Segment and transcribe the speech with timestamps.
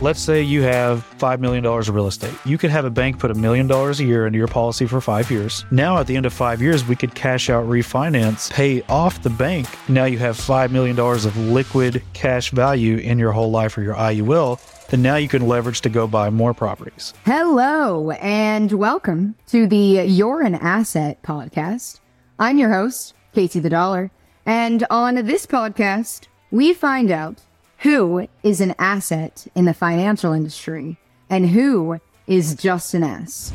[0.00, 2.32] Let's say you have $5 million of real estate.
[2.44, 5.00] You could have a bank put a million dollars a year into your policy for
[5.00, 5.64] five years.
[5.72, 9.30] Now, at the end of five years, we could cash out, refinance, pay off the
[9.30, 9.66] bank.
[9.88, 13.96] Now you have $5 million of liquid cash value in your whole life or your
[13.96, 14.60] IUL.
[14.86, 17.12] Then now you can leverage to go buy more properties.
[17.24, 21.98] Hello, and welcome to the You're an Asset podcast.
[22.38, 24.12] I'm your host, Casey the Dollar.
[24.46, 27.42] And on this podcast, we find out
[27.78, 30.96] who is an asset in the financial industry
[31.30, 33.52] and who is just an ass.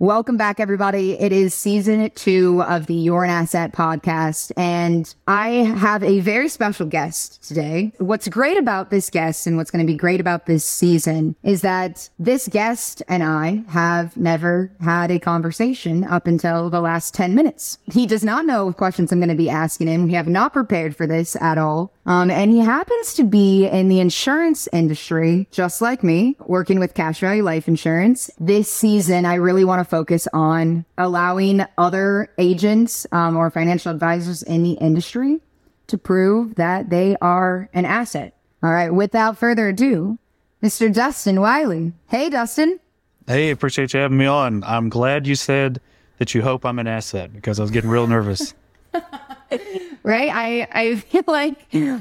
[0.00, 1.12] Welcome back, everybody.
[1.12, 6.48] It is season two of the You're an Asset podcast, and I have a very
[6.48, 7.92] special guest today.
[7.98, 11.60] What's great about this guest and what's going to be great about this season is
[11.60, 17.34] that this guest and I have never had a conversation up until the last 10
[17.34, 17.76] minutes.
[17.92, 20.06] He does not know what questions I'm going to be asking him.
[20.06, 21.92] We have not prepared for this at all.
[22.10, 26.92] Um, and he happens to be in the insurance industry, just like me, working with
[26.92, 28.28] cash value life insurance.
[28.40, 34.42] This season, I really want to focus on allowing other agents um, or financial advisors
[34.42, 35.38] in the industry
[35.86, 38.34] to prove that they are an asset.
[38.60, 38.92] All right.
[38.92, 40.18] Without further ado,
[40.64, 40.92] Mr.
[40.92, 41.92] Dustin Wylie.
[42.08, 42.80] Hey, Dustin.
[43.28, 44.64] Hey, appreciate you having me on.
[44.64, 45.80] I'm glad you said
[46.18, 48.52] that you hope I'm an asset because I was getting real nervous.
[50.02, 50.30] right?
[50.32, 51.58] I, I feel like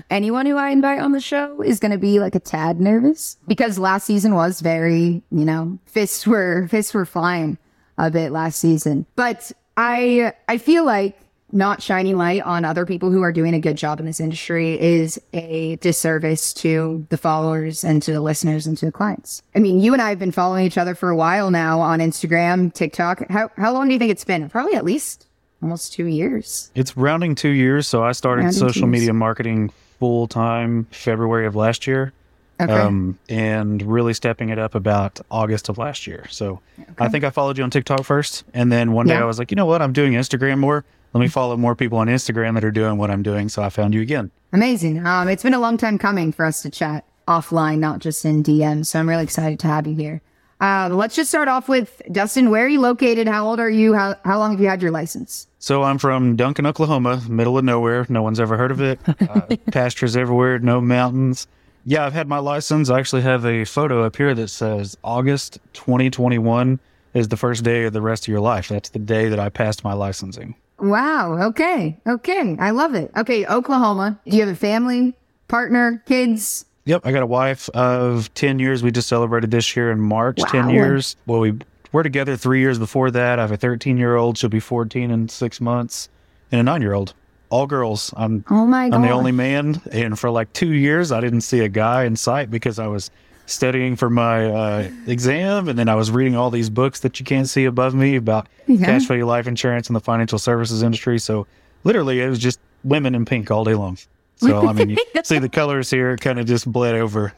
[0.09, 3.37] anyone who I invite on the show is going to be like a tad nervous
[3.47, 7.57] because last season was very, you know, fists were, fists were flying
[7.97, 9.05] a bit last season.
[9.15, 11.19] But I, I feel like
[11.51, 14.79] not shining light on other people who are doing a good job in this industry
[14.79, 19.41] is a disservice to the followers and to the listeners and to the clients.
[19.55, 21.99] I mean, you and I have been following each other for a while now on
[21.99, 23.29] Instagram, TikTok.
[23.29, 24.49] How, how long do you think it's been?
[24.49, 25.27] Probably at least
[25.61, 26.71] almost two years.
[26.75, 27.87] It's rounding two years.
[27.87, 32.13] So I started rounding social media marketing full time February of last year.
[32.61, 32.73] Okay.
[32.73, 36.25] Um, and really stepping it up about August of last year.
[36.29, 36.91] So okay.
[36.97, 38.43] I think I followed you on TikTok first.
[38.53, 39.21] And then one day yeah.
[39.21, 39.81] I was like, you know what?
[39.81, 40.83] I'm doing Instagram more.
[41.13, 41.31] Let me mm-hmm.
[41.31, 43.47] follow more people on Instagram that are doing what I'm doing.
[43.47, 44.29] So I found you again.
[44.51, 45.05] Amazing.
[45.05, 48.43] Um, it's been a long time coming for us to chat offline, not just in
[48.43, 48.85] DM.
[48.85, 50.21] So I'm really excited to have you here.
[50.59, 52.49] Uh, let's just start off with Dustin.
[52.49, 53.27] Where are you located?
[53.27, 53.93] How old are you?
[53.93, 55.47] How, how long have you had your license?
[55.61, 58.05] So I'm from Duncan, Oklahoma, middle of nowhere.
[58.07, 58.99] No one's ever heard of it.
[59.29, 61.45] Uh, pastures everywhere, no mountains.
[61.85, 62.89] Yeah, I've had my license.
[62.89, 66.79] I actually have a photo up here that says August 2021
[67.13, 68.69] is the first day of the rest of your life.
[68.69, 70.55] That's the day that I passed my licensing.
[70.79, 71.49] Wow.
[71.49, 71.99] Okay.
[72.07, 72.55] Okay.
[72.59, 73.11] I love it.
[73.15, 73.45] Okay.
[73.45, 74.19] Oklahoma.
[74.27, 75.13] Do you have a family,
[75.47, 76.65] partner, kids?
[76.85, 78.81] Yep, I got a wife of 10 years.
[78.81, 80.45] We just celebrated this year in March, wow.
[80.45, 81.15] 10 years.
[81.27, 81.59] Well, we
[81.91, 83.39] were together three years before that.
[83.39, 84.37] I have a 13 year old.
[84.37, 86.09] She'll be 14 in six months,
[86.51, 87.13] and a nine year old.
[87.49, 88.13] All girls.
[88.15, 88.95] I'm, oh my God.
[88.95, 89.81] I'm the only man.
[89.91, 93.09] And for like two years, I didn't see a guy in sight because I was
[93.47, 95.67] studying for my uh, exam.
[95.67, 98.47] And then I was reading all these books that you can't see above me about
[98.67, 98.85] yeah.
[98.85, 101.17] cash value life insurance and the financial services industry.
[101.17, 101.47] So
[101.83, 103.97] literally, it was just women in pink all day long.
[104.37, 107.33] So I mean, you see the colors here kind of just bled over.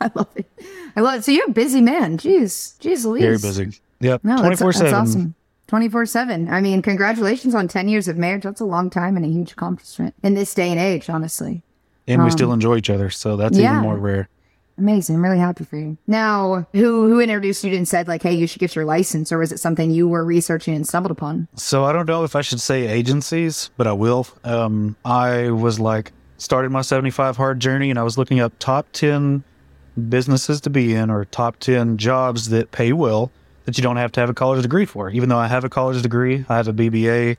[0.00, 0.46] I love it.
[0.94, 1.24] I love it.
[1.24, 2.18] So you're a busy man.
[2.18, 3.22] Jeez, jeez, Louise.
[3.22, 3.80] Very busy.
[4.04, 4.24] Yep.
[4.24, 5.34] No, 24 that's, that's awesome.
[5.68, 6.48] 24 7.
[6.50, 8.42] I mean, congratulations on 10 years of marriage.
[8.42, 11.62] That's a long time and a huge accomplishment in this day and age, honestly.
[12.06, 13.08] And um, we still enjoy each other.
[13.08, 13.72] So that's yeah.
[13.72, 14.28] even more rare.
[14.76, 15.16] Amazing.
[15.16, 15.96] I'm really happy for you.
[16.06, 19.38] Now, who who introduced you and said like, "Hey, you should get your license," or
[19.38, 21.46] was it something you were researching and stumbled upon?
[21.54, 24.26] So I don't know if I should say agencies, but I will.
[24.42, 28.86] Um, I was like, started my 75 hard journey and I was looking up top
[28.92, 29.44] 10
[30.08, 33.30] businesses to be in or top 10 jobs that pay well
[33.64, 35.10] that you don't have to have a college degree for.
[35.10, 37.36] Even though I have a college degree, I have a BBA,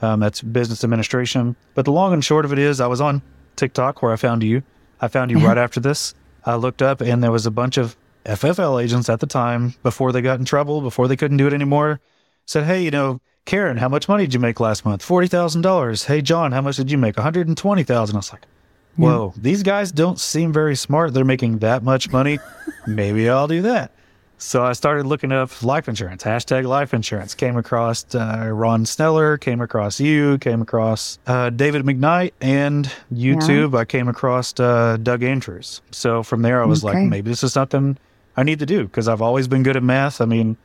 [0.00, 1.56] um, that's business administration.
[1.74, 3.22] But the long and short of it is, I was on
[3.56, 4.62] TikTok where I found you.
[5.00, 6.14] I found you right after this.
[6.44, 10.12] I looked up and there was a bunch of FFL agents at the time before
[10.12, 12.00] they got in trouble, before they couldn't do it anymore.
[12.46, 15.06] Said, hey, you know, Karen, how much money did you make last month?
[15.06, 16.04] $40,000.
[16.04, 17.16] Hey, John, how much did you make?
[17.16, 18.46] 120000 I was like,
[18.96, 19.42] whoa, yeah.
[19.42, 21.14] these guys don't seem very smart.
[21.14, 22.38] They're making that much money.
[22.86, 23.92] Maybe I'll do that.
[24.40, 27.34] So I started looking up life insurance, hashtag life insurance.
[27.34, 33.72] Came across uh, Ron Sneller, came across you, came across uh, David McKnight, and YouTube.
[33.72, 33.80] Yeah.
[33.80, 35.82] I came across uh, Doug Andrews.
[35.90, 37.00] So from there, I was okay.
[37.00, 37.98] like, maybe this is something
[38.36, 40.20] I need to do because I've always been good at math.
[40.20, 40.56] I mean,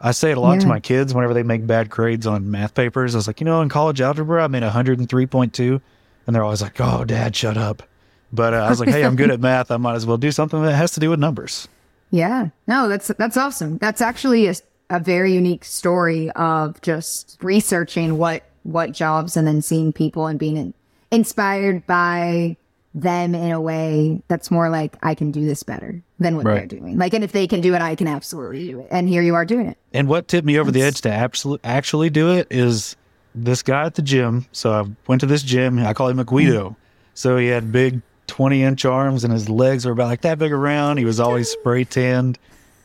[0.00, 0.60] I say it a lot yeah.
[0.60, 3.14] to my kids whenever they make bad grades on math papers.
[3.14, 5.80] I was like, you know, in college algebra, I made 103.2.
[6.26, 7.84] And they're always like, oh, dad, shut up.
[8.32, 9.70] But uh, I was like, hey, I'm good at math.
[9.70, 11.68] I might as well do something that has to do with numbers.
[12.10, 12.48] Yeah.
[12.66, 13.78] No, that's that's awesome.
[13.78, 14.54] That's actually a,
[14.90, 20.38] a very unique story of just researching what what jobs and then seeing people and
[20.38, 20.74] being in,
[21.10, 22.56] inspired by
[22.92, 26.68] them in a way that's more like I can do this better than what Right.
[26.68, 26.98] they're doing.
[26.98, 28.88] Like, and if they can do it, I can absolutely do it.
[28.90, 29.78] And here you are doing it.
[29.94, 32.96] And what tipped me over the edge to absolutely actually do it is
[33.32, 34.46] this guy at the gym.
[34.50, 35.78] So I went to this gym.
[35.78, 36.76] I call him a Guido.
[37.14, 40.52] So he had big 20 inch arms and his legs were about like that big
[40.52, 40.96] around.
[40.96, 42.38] He was always spray tanned.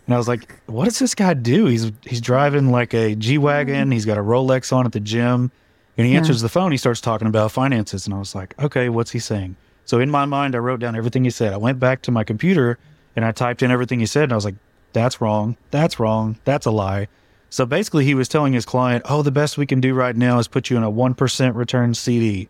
[0.05, 1.65] And I was like, what does this guy do?
[1.65, 3.91] He's he's driving like a G Wagon.
[3.91, 5.51] He's got a Rolex on at the gym.
[5.97, 6.71] And he answers the phone.
[6.71, 8.05] He starts talking about finances.
[8.05, 9.55] And I was like, okay, what's he saying?
[9.85, 11.53] So in my mind, I wrote down everything he said.
[11.53, 12.77] I went back to my computer
[13.15, 14.23] and I typed in everything he said.
[14.23, 14.55] And I was like,
[14.93, 15.55] that's wrong.
[15.71, 16.37] That's wrong.
[16.43, 17.07] That's a lie.
[17.49, 20.39] So basically, he was telling his client, oh, the best we can do right now
[20.39, 22.49] is put you in a 1% return CD.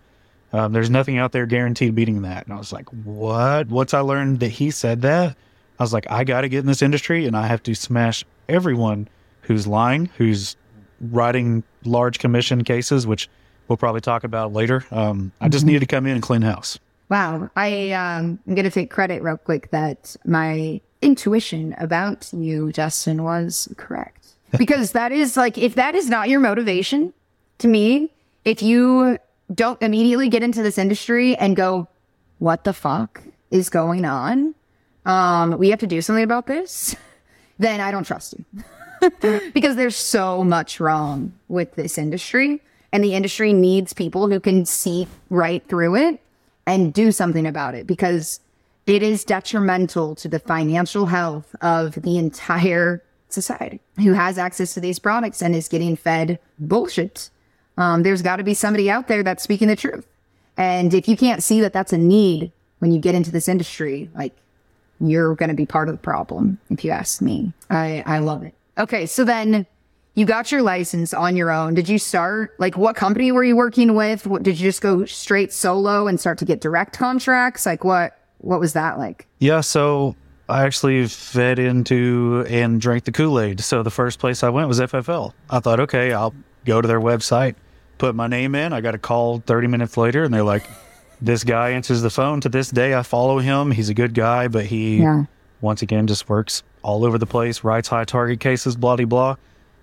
[0.54, 2.46] Um, there's nothing out there guaranteed beating that.
[2.46, 3.68] And I was like, what?
[3.68, 5.36] Once I learned that he said that,
[5.80, 8.24] I was like, I got to get in this industry and I have to smash
[8.48, 9.10] everyone
[9.42, 10.56] who's lying, who's
[11.02, 13.30] writing large commission cases, which
[13.68, 14.86] we'll probably talk about later.
[14.92, 16.80] Um, I just needed to come in and clean house.
[17.10, 17.50] Wow.
[17.56, 23.68] I um, I'm gonna take credit real quick that my intuition about you, Justin, was
[23.78, 24.22] correct.
[24.58, 27.14] Because that is like if that is not your motivation,
[27.58, 28.14] to me,
[28.46, 29.18] if you
[29.54, 31.88] don't immediately get into this industry and go,
[32.40, 33.22] what the fuck
[33.52, 34.56] is going on?
[35.06, 36.96] Um, we have to do something about this,
[37.60, 38.64] then I don't trust you.
[39.54, 42.62] because there's so much wrong with this industry
[42.92, 46.20] and the industry needs people who can see right through it
[46.66, 48.40] and do something about it because
[48.86, 54.80] it is detrimental to the financial health of the entire society who has access to
[54.80, 57.30] these products and is getting fed bullshit.
[57.78, 60.06] Um, there's got to be somebody out there that's speaking the truth.
[60.58, 64.10] And if you can't see that that's a need when you get into this industry,
[64.16, 64.34] like
[65.00, 67.52] you're going to be part of the problem, if you ask me.
[67.70, 68.54] I, I love it.
[68.78, 69.06] Okay.
[69.06, 69.66] So then
[70.14, 71.74] you got your license on your own.
[71.74, 74.26] Did you start, like, what company were you working with?
[74.26, 77.66] What, did you just go straight solo and start to get direct contracts?
[77.66, 79.28] Like, what, what was that like?
[79.40, 80.16] Yeah, so
[80.48, 83.60] I actually fed into and drank the Kool Aid.
[83.60, 85.34] So the first place I went was FFL.
[85.50, 86.34] I thought, okay, I'll
[86.66, 87.56] go to their website,
[87.98, 88.74] put my name in.
[88.74, 90.68] I got a call 30 minutes later, and they're like,
[91.22, 92.42] this guy answers the phone.
[92.42, 93.72] To this day, I follow him.
[93.72, 95.26] He's a good guy, but he, Yeah.
[95.62, 99.36] once again, just works all over the place, writes high target cases, blah, blah, blah.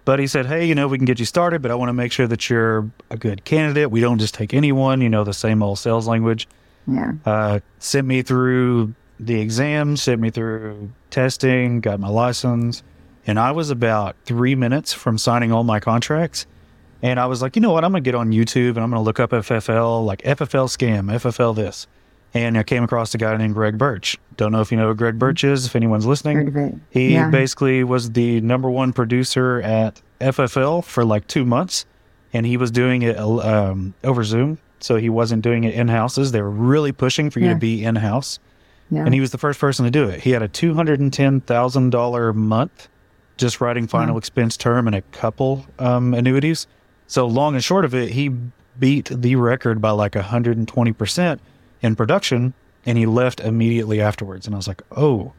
[0.04, 1.92] But he said, hey, you know, we can get you started, but I want to
[1.94, 3.90] make sure that you're a good candidate.
[3.90, 6.48] We don't just take anyone, you know, the same old sales language
[6.86, 7.12] Yeah.
[7.24, 12.82] uh, sent me through the exam, sent me through testing, got my license,
[13.26, 16.46] and I was about three minutes from signing all my contracts.
[17.02, 17.84] And I was like, you know what?
[17.84, 21.54] I'm gonna get on YouTube and I'm gonna look up FFL, like FFL scam, FFL
[21.56, 21.86] this.
[22.34, 24.16] And I came across a guy named Greg Birch.
[24.38, 25.66] Don't know if you know who Greg Birch is.
[25.66, 26.74] If anyone's listening, Heard of it.
[26.90, 27.28] he Yeah.
[27.28, 31.84] basically was the number one producer at FFL for like two months,
[32.32, 34.58] and he was doing it um, over Zoom.
[34.80, 36.32] So he wasn't doing it in houses.
[36.32, 37.52] They were really pushing for you Yeah.
[37.54, 38.38] to be in house,
[38.90, 39.04] Yeah.
[39.04, 40.20] and he was the first person to do it.
[40.22, 42.88] He had a two hundred and ten thousand dollar month
[43.36, 46.66] just writing final expense term and a couple um, annuities.
[47.06, 48.30] So long and short of it, he
[48.78, 51.40] beat the record by like hundred and twenty percent
[51.82, 52.54] in production,
[52.86, 54.46] and he left immediately afterwards.
[54.46, 55.32] And I was like, oh.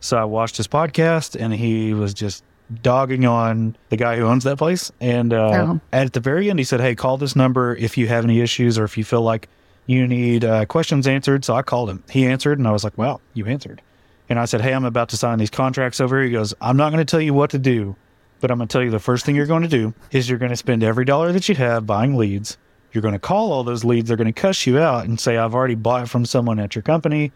[0.00, 2.42] So I watched his podcast, and he was just
[2.82, 4.90] dogging on the guy who owns that place.
[5.00, 5.80] And uh, Oh.
[5.92, 8.78] at the very end, he said, "Hey, call this number if you have any issues
[8.78, 9.48] or if you feel like
[9.86, 12.02] you need uh, questions answered." So I called him.
[12.10, 13.82] He answered, and I was like, "Wow, you answered."
[14.30, 16.76] And I said, "Hey, I'm about to sign these contracts over." here." He goes, "I'm
[16.78, 17.94] not going to tell you what to do,
[18.40, 20.38] but I'm going to tell you the first thing you're going to do is you're
[20.38, 22.58] going to spend every dollar that you have buying leads.
[22.92, 24.08] You're going to call all those leads.
[24.08, 26.82] They're going to cuss you out and say, I've already bought from someone at your
[26.82, 27.32] company.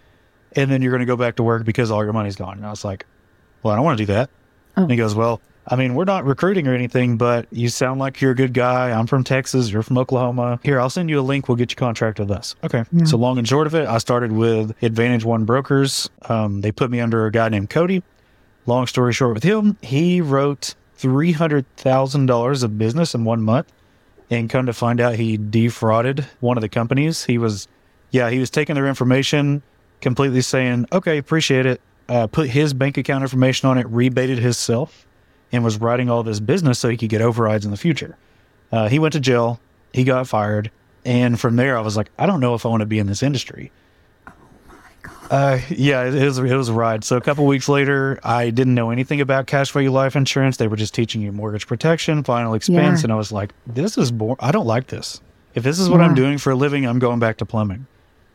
[0.56, 2.56] And then you're going to go back to work because all your money's gone.
[2.56, 3.06] And I was like,
[3.62, 4.30] well, I don't want to do that.
[4.76, 8.20] And he goes, well, I mean, we're not recruiting or anything, but you sound like
[8.20, 8.90] you're a good guy.
[8.90, 9.70] I'm from Texas.
[9.70, 10.61] You're from Oklahoma.
[10.62, 11.49] Here, I'll send you a link.
[11.49, 12.54] We'll get you contracted with us.
[12.64, 12.84] Okay.
[13.04, 16.11] So long and short of it, I started with Advantage One Brokers.
[16.28, 18.02] Um, they put me under a guy named Cody.
[18.66, 23.72] Long story short with him, he wrote $300,000 of business in one month.
[24.30, 27.24] And come to find out, he defrauded one of the companies.
[27.24, 27.68] He was,
[28.10, 29.62] yeah, he was taking their information,
[30.00, 31.80] completely saying, okay, appreciate it.
[32.08, 35.06] Uh, put his bank account information on it, rebated himself,
[35.52, 38.16] and was writing all this business so he could get overrides in the future.
[38.72, 39.60] Uh, he went to jail.
[39.92, 40.70] He got fired.
[41.04, 43.06] And from there, I was like, I don't know if I want to be in
[43.06, 43.70] this industry.
[45.30, 47.02] Uh, yeah, it was it was a ride.
[47.04, 50.58] So a couple weeks later, I didn't know anything about cash value life insurance.
[50.58, 53.06] They were just teaching you mortgage protection, final expense, Yeah.
[53.06, 54.36] and I was like, "This is boring.
[54.40, 55.20] I don't like this.
[55.54, 57.86] If this is what I'm doing for a living, I'm going back to plumbing."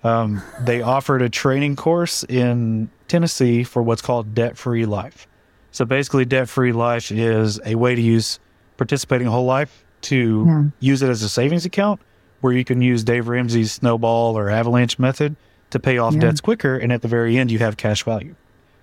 [0.04, 5.28] Um, they offered a training course in Tennessee for what's called debt free life.
[5.72, 8.40] So basically, debt free life is a way to use
[8.78, 10.64] participating whole life to Yeah.
[10.80, 12.00] use it as a savings account
[12.42, 15.36] where you can use Dave Ramsey's snowball or avalanche method
[15.72, 16.22] to pay off Yeah.
[16.22, 16.76] debts quicker.
[16.78, 18.36] And at the very end, you have cash value.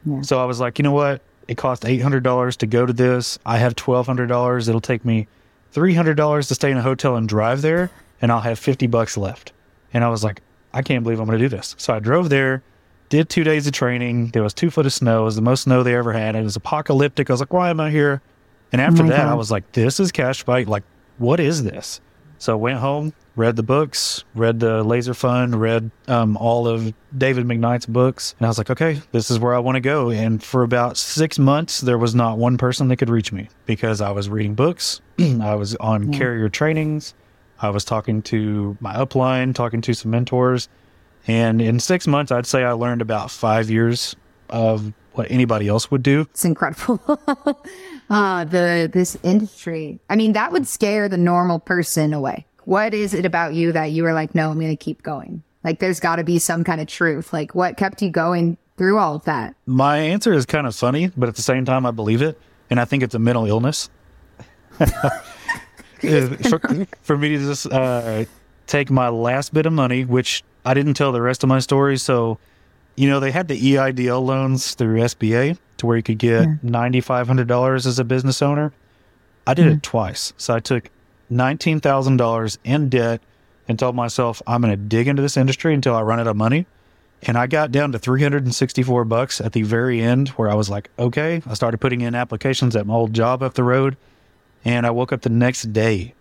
[0.05, 0.23] Yeah.
[0.23, 1.21] So I was like, you know what?
[1.49, 3.39] It cost $800 to go to this.
[3.47, 4.69] I have $1,200.
[4.69, 5.27] It'll take me
[5.75, 7.91] $300 to stay in a hotel and drive there,
[8.21, 9.53] and I'll have 50 bucks left.
[9.93, 11.75] And I was like, I can't believe I'm going to do this.
[11.79, 12.63] So I drove there,
[13.09, 14.29] did two days of training.
[14.29, 15.23] There was two foot of snow.
[15.23, 16.35] It was the most snow they ever had.
[16.35, 17.31] It was apocalyptic.
[17.31, 18.21] I was like, why am I here?
[18.73, 20.67] And after oh my that, I was like, this is cash value.
[20.67, 20.83] Like,
[21.19, 22.01] what is this?
[22.39, 26.93] So I went home, read the books, read the Laser Fund, read um, all of
[27.17, 30.11] David McKnight's books, and I was like, okay, this is where I want to go.
[30.11, 34.01] And for about six months, there was not one person that could reach me because
[34.01, 37.15] I was reading books, I was on carrier trainings,
[37.61, 40.69] I was talking to my upline, talking to some mentors,
[41.27, 44.15] and in six months, I'd say I learned about five years
[44.49, 46.23] of what anybody else would do.
[46.31, 47.01] It's incredible.
[48.11, 50.01] uh, the this industry.
[50.09, 52.47] I mean, that would scare the normal person away.
[52.65, 55.43] What is it about you that you were like, no, I'm going to keep going?
[55.63, 57.33] Like, there's got to be some kind of truth.
[57.33, 59.55] Like, what kept you going through all of that?
[59.67, 62.39] My answer is kind of funny, but at the same time, I believe it,
[62.71, 63.89] and I think it's a mental illness.
[64.79, 66.61] for,
[67.03, 68.25] for me to just uh,
[68.67, 71.97] take my last bit of money, which I didn't tell the rest of my story.
[71.97, 72.39] So,
[72.97, 77.87] you know, they had the EIDL loans through SBA to where you could get $9,500
[77.87, 78.73] as a business owner.
[79.47, 80.33] I did it twice.
[80.37, 80.91] So I took
[81.31, 83.21] $19,000 in debt
[83.69, 86.37] and told myself, I'm going to dig into this industry until I run out of
[86.37, 86.67] money.
[87.23, 90.91] And I got down to 364 bucks at the very end where I was like,
[90.99, 93.97] okay, I started putting in applications at my old job up the road.
[94.65, 96.15] And I woke up the next day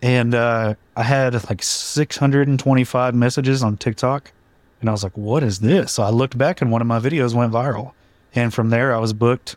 [0.00, 4.32] and uh, I had like 625 messages on TikTok.
[4.80, 5.92] And I was like, what is this?
[5.92, 7.92] So I looked back and one of my videos went viral.
[8.34, 9.56] And from there, I was booked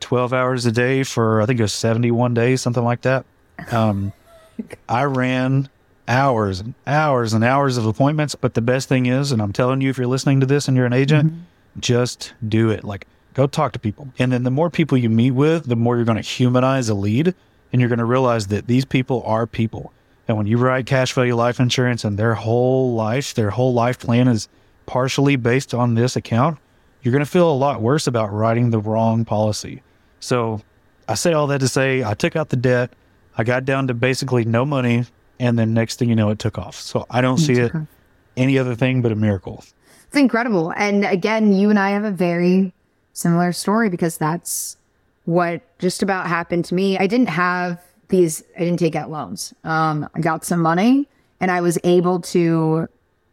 [0.00, 3.24] 12 hours a day for, I think it was 71 days, something like that.
[3.70, 4.12] Um,
[4.88, 5.68] I ran
[6.08, 8.34] hours and hours and hours of appointments.
[8.34, 10.76] But the best thing is, and I'm telling you, if you're listening to this and
[10.76, 11.32] you're an agent,
[11.78, 12.84] just do it.
[12.84, 14.08] Like, go talk to people.
[14.18, 16.94] And then the more people you meet with, the more you're going to humanize a
[16.94, 17.34] lead.
[17.72, 19.92] And you're going to realize that these people are people.
[20.28, 23.98] And when you write cash value life insurance and their whole life, their whole life
[23.98, 24.48] plan is
[24.86, 26.58] partially based on this account,
[27.02, 29.82] you're going to feel a lot worse about writing the wrong policy.
[30.20, 30.62] So
[31.08, 32.92] I say all that to say I took out the debt.
[33.36, 35.04] I got down to basically no money.
[35.40, 36.76] And then next thing you know, it took off.
[36.76, 37.72] So I don't see it
[38.36, 39.64] any other thing but a miracle.
[40.06, 40.72] It's incredible.
[40.76, 42.72] And again, you and I have a very
[43.12, 44.76] similar story because that's
[45.24, 46.98] what just about happened to me.
[46.98, 49.54] I didn't have these, I didn't take out loans.
[49.64, 51.08] Um, I got some money
[51.40, 52.88] and I was able to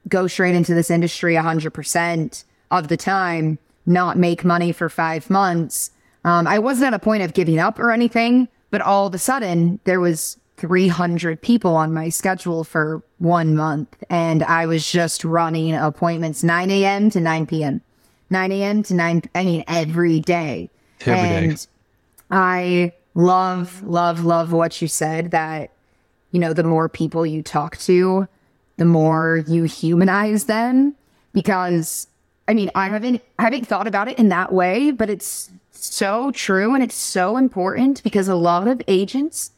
[0.07, 5.91] go straight into this industry 100% of the time, not make money for five months.
[6.23, 9.17] Um, I wasn't at a point of giving up or anything, but all of a
[9.17, 14.03] sudden there was 300 people on my schedule for one month.
[14.09, 17.09] And I was just running appointments 9 a.m.
[17.11, 17.81] to 9 p.m.
[18.29, 18.83] 9 a.m.
[18.83, 20.69] to 9, I mean, every day.
[21.01, 21.47] Every day.
[21.47, 21.67] and
[22.29, 25.71] I love, love, love what you said that,
[26.31, 28.27] you know, the more people you talk to,
[28.77, 30.95] the more you humanize them.
[31.33, 32.07] Because,
[32.49, 36.31] I mean, I haven't, I haven't thought about it in that way, but it's so
[36.31, 39.51] true and it's so important because a lot of agents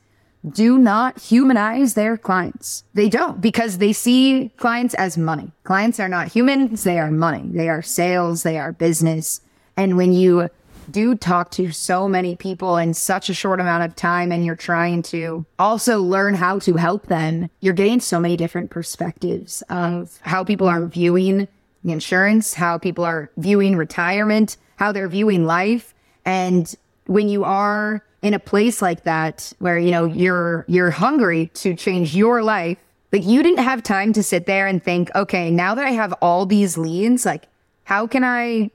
[0.47, 2.83] do not humanize their clients.
[2.93, 5.53] They don't because they see clients as money.
[5.63, 7.43] Clients are not humans, they are money.
[7.45, 9.39] They are sales, they are business.
[9.77, 10.49] And when you
[10.89, 14.55] do talk to so many people in such a short amount of time and you're
[14.55, 20.19] trying to also learn how to help them, you're getting so many different perspectives of
[20.23, 21.47] how people are viewing
[21.83, 25.93] insurance, how people are viewing retirement, how they're viewing life.
[26.25, 26.73] And
[27.05, 31.73] when you are in a place like that where you know you're you're hungry to
[31.73, 32.77] change your life
[33.11, 36.13] like you didn't have time to sit there and think okay now that i have
[36.21, 37.47] all these leads like
[37.85, 38.69] how can i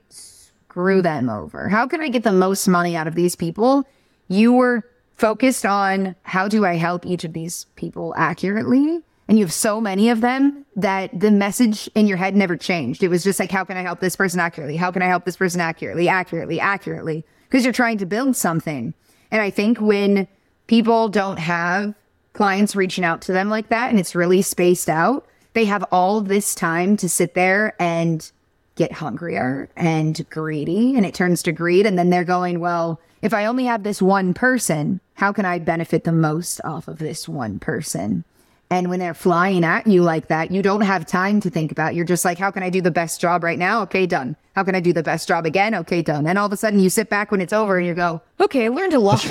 [0.77, 1.71] screw them over?
[1.71, 3.89] How can i get the most money out of these people?
[4.29, 9.45] You were focused on how do i help each of these people accurately and you
[9.45, 13.03] have so many of them that the message in your head never changed.
[13.03, 14.77] It was just like how can i help this person accurately?
[14.77, 16.09] How can i help this person accurately?
[16.09, 17.25] Accurately accurately.
[17.49, 18.95] Because you're trying to build something.
[19.31, 20.29] And I think when
[20.67, 21.95] people don't have
[22.33, 26.21] clients reaching out to them like that and it's really spaced out, they have all
[26.21, 28.31] this time to sit there and
[28.75, 30.95] get hungrier and greedy.
[30.95, 31.87] And it turns to greed.
[31.87, 35.59] And then they're going, well, if I only have this one person, how can I
[35.59, 38.25] benefit the most off of this one person?
[38.71, 41.95] And when they're flying at you like that, you don't have time to think about.
[41.95, 43.83] You're just like, how can I do the best job right now?
[43.83, 44.37] Okay, done.
[44.55, 45.75] How can I do the best job again?
[45.75, 46.27] Okay, done.
[46.27, 48.67] And all of a sudden you sit back when it's over and you go, okay,
[48.67, 49.25] I learned a lot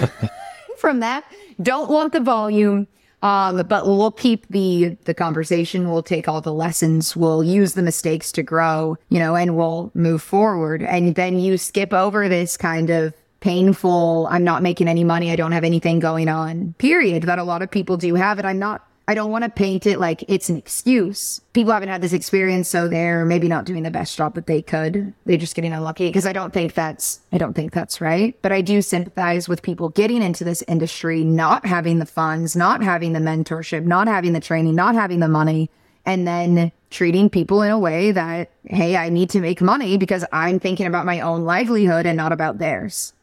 [0.77, 1.25] from that.
[1.61, 2.87] Don't want the volume.
[3.21, 5.89] Um, but we'll keep the the conversation.
[5.89, 7.15] We'll take all the lessons.
[7.15, 10.83] We'll use the mistakes to grow, you know, and we'll move forward.
[10.83, 15.35] And then you skip over this kind of painful, I'm not making any money, I
[15.35, 18.37] don't have anything going on, period, that a lot of people do have.
[18.37, 21.39] And I'm not I don't want to paint it like it's an excuse.
[21.53, 24.63] People haven't had this experience, so they're maybe not doing the best job that they
[24.63, 25.13] could.
[25.25, 28.35] They're just getting unlucky because I don't think that's, I don't think that's right.
[28.41, 32.81] But I do sympathize with people getting into this industry, not having the funds, not
[32.81, 35.69] having the mentorship, not having the training, not having the money,
[36.05, 40.25] and then treating people in a way that, hey, I need to make money because
[40.31, 43.13] I'm thinking about my own livelihood and not about theirs.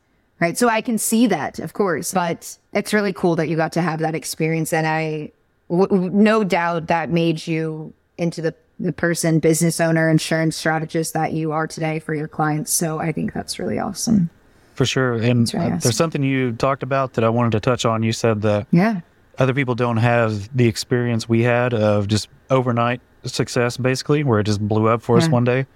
[0.41, 0.59] Right.
[0.59, 3.81] So I can see that, of course, but it's really cool that you got to
[3.81, 4.73] have that experience.
[4.73, 5.31] And I,
[5.77, 11.33] w- no doubt that made you into the the person, business owner, insurance strategist that
[11.33, 12.73] you are today for your clients.
[12.73, 14.29] So I think that's really awesome.
[14.75, 15.15] For sure.
[15.15, 15.79] And really uh, awesome.
[15.81, 18.03] there's something you talked about that I wanted to touch on.
[18.03, 19.01] You said that yeah.
[19.39, 24.45] other people don't have the experience we had of just overnight success, basically, where it
[24.45, 25.25] just blew up for yeah.
[25.25, 25.67] us one day.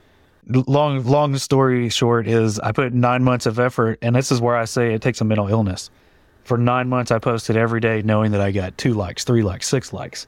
[0.48, 4.56] Long, long story short is I put nine months of effort, and this is where
[4.56, 5.90] I say it takes a mental illness
[6.46, 9.68] for nine months, I posted every day knowing that I got two likes, three likes,
[9.68, 10.26] six likes.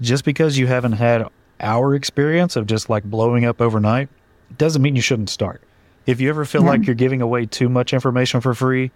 [0.00, 1.28] Just because you haven't had
[1.60, 4.08] our experience of just like blowing up overnight
[4.56, 5.62] doesn't mean you shouldn't start.
[6.06, 6.70] If you ever feel yeah.
[6.70, 8.90] like you're giving away too much information for free,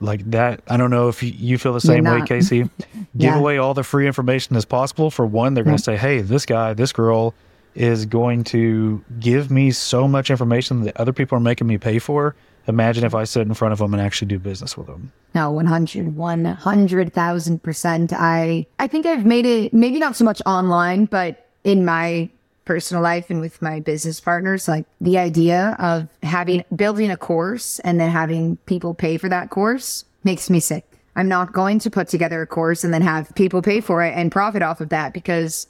[0.00, 2.62] like that, I don't know if you feel the same way, Casey.
[2.92, 3.38] Give yeah.
[3.38, 5.10] away all the free information as possible.
[5.10, 7.34] For one, they're going to say, hey, this guy, this girl
[7.74, 11.98] is going to give me so much information that other people are making me pay
[11.98, 12.34] for
[12.66, 15.12] imagine if I sit in front of them and actually do business with them.
[15.34, 18.12] No, 100, 100,000%.
[18.12, 22.30] I, I think I've made it, maybe not so much online, but in my
[22.64, 27.78] personal life and with my business partners, like the idea of having, building a course
[27.80, 30.84] and then having people pay for that course makes me sick.
[31.14, 34.12] I'm not going to put together a course and then have people pay for it
[34.14, 35.66] and profit off of that because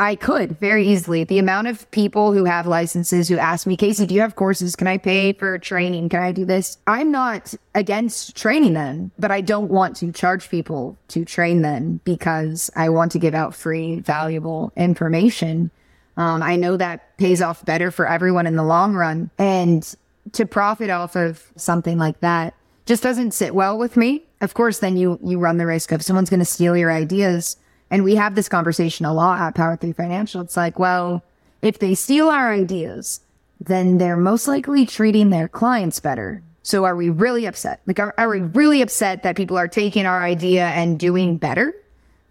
[0.00, 1.24] I could very easily.
[1.24, 4.74] The amount of people who have licenses who ask me, Casey, do you have courses?
[4.74, 6.08] Can I pay for training?
[6.08, 6.78] Can I do this?
[6.86, 12.00] I'm not against training them, but I don't want to charge people to train them
[12.04, 15.70] because I want to give out free, valuable information.
[16.16, 19.28] Um, I know that pays off better for everyone in the long run.
[19.36, 19.94] And
[20.32, 22.54] to profit off of something like that
[22.86, 24.24] just doesn't sit well with me.
[24.40, 27.58] Of course, then you, you run the risk of someone's going to steal your ideas
[27.90, 30.40] and we have this conversation a lot at Power 3 Financial.
[30.40, 31.22] It's like, well,
[31.62, 33.20] if they steal our ideas,
[33.60, 36.42] then they're most likely treating their clients better.
[36.62, 37.80] So are we really upset?
[37.86, 41.74] Like, are, are we really upset that people are taking our idea and doing better?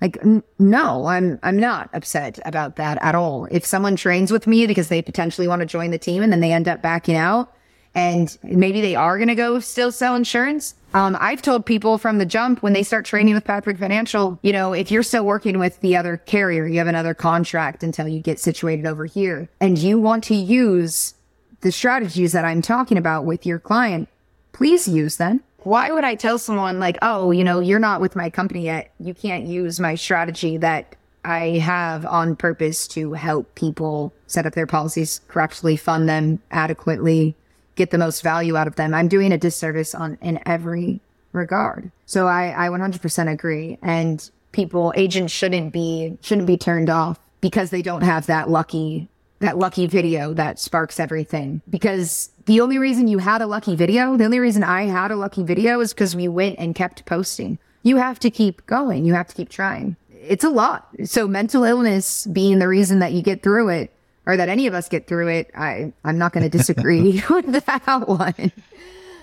[0.01, 3.47] Like, n- no, I'm, I'm not upset about that at all.
[3.51, 6.39] If someone trains with me because they potentially want to join the team and then
[6.39, 7.53] they end up backing out,
[7.95, 10.75] and maybe they are going to go still sell insurance.
[10.93, 14.51] Um, I've told people from the jump when they start training with Patrick Financial, you
[14.51, 18.19] know, if you're still working with the other carrier, you have another contract until you
[18.19, 21.13] get situated over here and you want to use
[21.61, 24.09] the strategies that I'm talking about with your client,
[24.51, 25.41] please use them.
[25.59, 28.91] Why would I tell someone like, oh, you know, you're not with my company yet.
[28.99, 34.53] You can't use my strategy that I have on purpose to help people set up
[34.53, 37.35] their policies correctly, fund them adequately,
[37.79, 38.93] get the most value out of them.
[38.93, 40.99] I'm doing a disservice on in every
[41.31, 41.91] regard.
[42.05, 43.79] So I, I 100% agree.
[43.81, 49.07] And people, agents shouldn't be, shouldn't be turned off because they don't have that lucky,
[49.39, 51.61] that lucky video that sparks everything.
[51.69, 55.15] Because the only reason you had a lucky video, the only reason I had a
[55.15, 57.59] lucky video is because we went and kept posting.
[57.81, 59.05] You have to keep going.
[59.05, 59.95] You have to keep trying.
[60.11, 60.89] It's a lot.
[61.05, 63.93] So mental illness being the reason that you get through it
[64.29, 67.65] or that any of us get through it, I, I'm not going to disagree with
[67.65, 68.51] that one.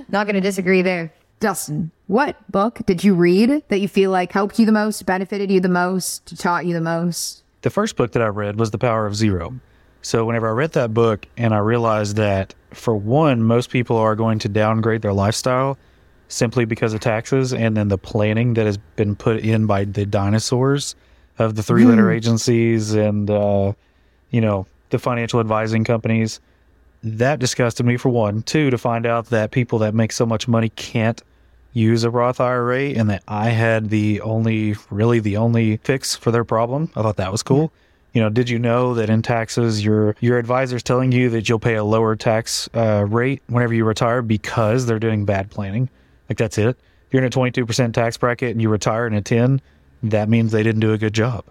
[0.09, 1.13] Not going to disagree there.
[1.39, 5.49] Dustin, what book did you read that you feel like helped you the most, benefited
[5.49, 7.45] you the most, taught you the most?
[7.63, 9.55] The first book that I read was The Power of Zero.
[10.03, 14.17] So, whenever I read that book and I realized that, for one, most people are
[14.17, 15.79] going to downgrade their lifestyle
[16.27, 20.05] simply because of taxes and then the planning that has been put in by the
[20.05, 20.97] dinosaurs
[21.39, 22.17] of the three letter mm.
[22.17, 23.73] agencies and, uh,
[24.31, 26.41] you know, the financial advising companies.
[27.03, 28.43] That disgusted me for one.
[28.43, 31.23] Two, to find out that people that make so much money can't
[31.73, 36.31] use a Roth IRA and that I had the only, really the only fix for
[36.31, 36.91] their problem.
[36.97, 37.71] I thought that was cool.
[38.15, 41.59] You know, did you know that in taxes, your your advisor's telling you that you'll
[41.59, 45.91] pay a lower tax uh, rate whenever you retire because they're doing bad planning?
[46.31, 46.79] Like that's it.
[47.11, 49.61] You're in a 22% tax bracket and you retire in a 10,
[50.05, 51.45] that means they didn't do a good job.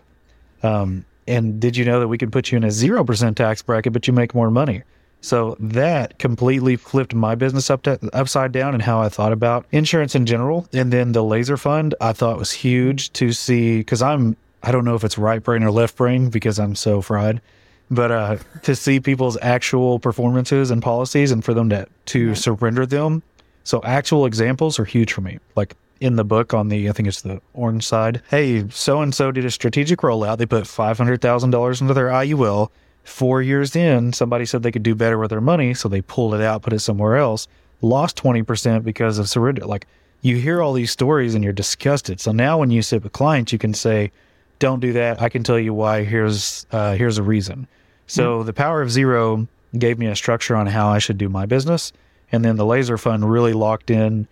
[0.64, 3.94] Um, and did you know that we can put you in a 0% tax bracket,
[3.94, 4.84] but you make more money?
[5.22, 9.66] So that completely flipped my business up to, upside down and how I thought about
[9.72, 10.68] insurance in general.
[10.72, 14.86] And then the laser fund I thought was huge to see because I'm I don't
[14.86, 17.42] know if it's right brain or left brain because I'm so fried,
[17.90, 22.86] but uh, to see people's actual performances and policies and for them to to surrender
[22.86, 23.24] them.
[23.64, 25.40] So actual examples are huge for me.
[25.56, 28.22] Like in the book on the I think it's the orange side.
[28.30, 30.38] Hey, so and so did a strategic rollout.
[30.38, 32.70] They put five hundred thousand dollars into their IUL
[33.06, 36.34] Four years in, somebody said they could do better with their money, so they pulled
[36.34, 37.48] it out, put it somewhere else,
[37.80, 39.64] lost 20% because of surrender.
[39.66, 39.86] Like
[40.22, 42.20] you hear all these stories and you're disgusted.
[42.20, 44.12] So now when you sit with clients, you can say,
[44.58, 45.22] don't do that.
[45.22, 46.04] I can tell you why.
[46.04, 47.68] Here's, uh, here's a reason.
[48.08, 48.48] So mm-hmm.
[48.48, 51.94] the power of zero gave me a structure on how I should do my business.
[52.32, 54.28] And then the laser fund really locked in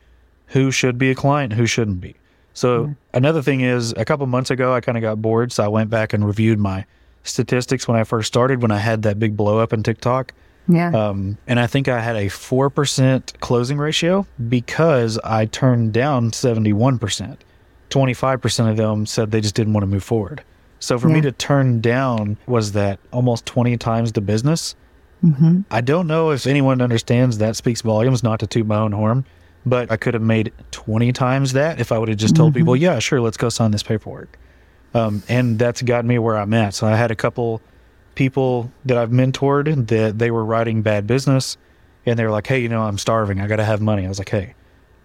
[0.53, 2.15] who should be a client, who shouldn't be.
[2.53, 2.91] So mm-hmm.
[3.13, 5.51] another thing is a couple months ago, I kind of got bored.
[5.51, 6.85] So I went back and reviewed my
[7.23, 10.31] statistics when I first started, when I had that big blow up in TikTok.
[10.67, 10.91] Yeah.
[10.91, 17.37] Um, and I think I had a 4% closing ratio because I turned down 71%.
[17.89, 20.43] 25% of them said they just didn't want to move forward.
[20.79, 21.15] So for yeah.
[21.15, 24.75] me to turn down was that almost 20 times the business.
[25.23, 25.61] Mm-hmm.
[25.71, 29.25] I don't know if anyone understands that speaks volumes, not to toot my own horn,
[29.65, 32.59] but I could have made 20 times that if I would have just told mm-hmm.
[32.59, 34.37] people, yeah, sure, let's go sign this paperwork.
[34.93, 36.73] Um, and that's gotten me where I'm at.
[36.73, 37.61] So I had a couple
[38.15, 41.57] people that I've mentored that they were writing bad business
[42.05, 43.39] and they were like, hey, you know, I'm starving.
[43.39, 44.05] I got to have money.
[44.05, 44.53] I was like, hey,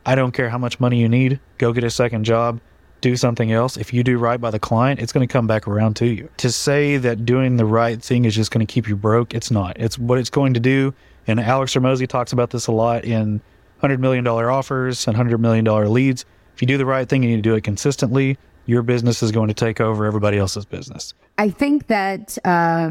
[0.05, 1.41] I don't care how much money you need.
[1.59, 2.61] Go get a second job,
[3.01, 3.77] do something else.
[3.77, 6.29] If you do right by the client, it's going to come back around to you.
[6.39, 9.51] To say that doing the right thing is just going to keep you broke, it's
[9.51, 9.79] not.
[9.79, 10.93] It's what it's going to do.
[11.27, 13.41] And Alex Hormozi talks about this a lot in
[13.83, 16.25] $100 million offers and $100 million leads.
[16.55, 19.49] If you do the right thing and you do it consistently, your business is going
[19.49, 21.15] to take over everybody else's business.
[21.39, 22.91] I think that uh,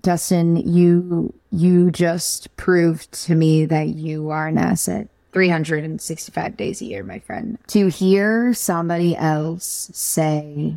[0.00, 5.08] Dustin, you you just proved to me that you are an asset.
[5.32, 7.58] 365 days a year, my friend.
[7.68, 10.76] To hear somebody else say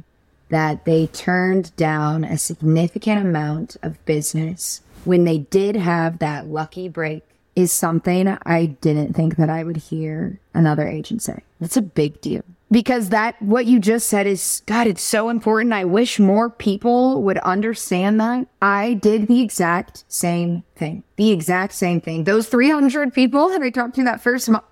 [0.50, 6.89] that they turned down a significant amount of business when they did have that lucky
[6.89, 7.24] break
[7.56, 11.44] is something I didn't think that I would hear another agent say.
[11.60, 12.44] That's a big deal.
[12.72, 15.74] Because that what you just said is god it's so important.
[15.74, 18.48] I wish more people would understand that.
[18.62, 21.04] I did the exact same thing.
[21.18, 22.24] The exact same thing.
[22.24, 24.64] Those 300 people that i talked to that first month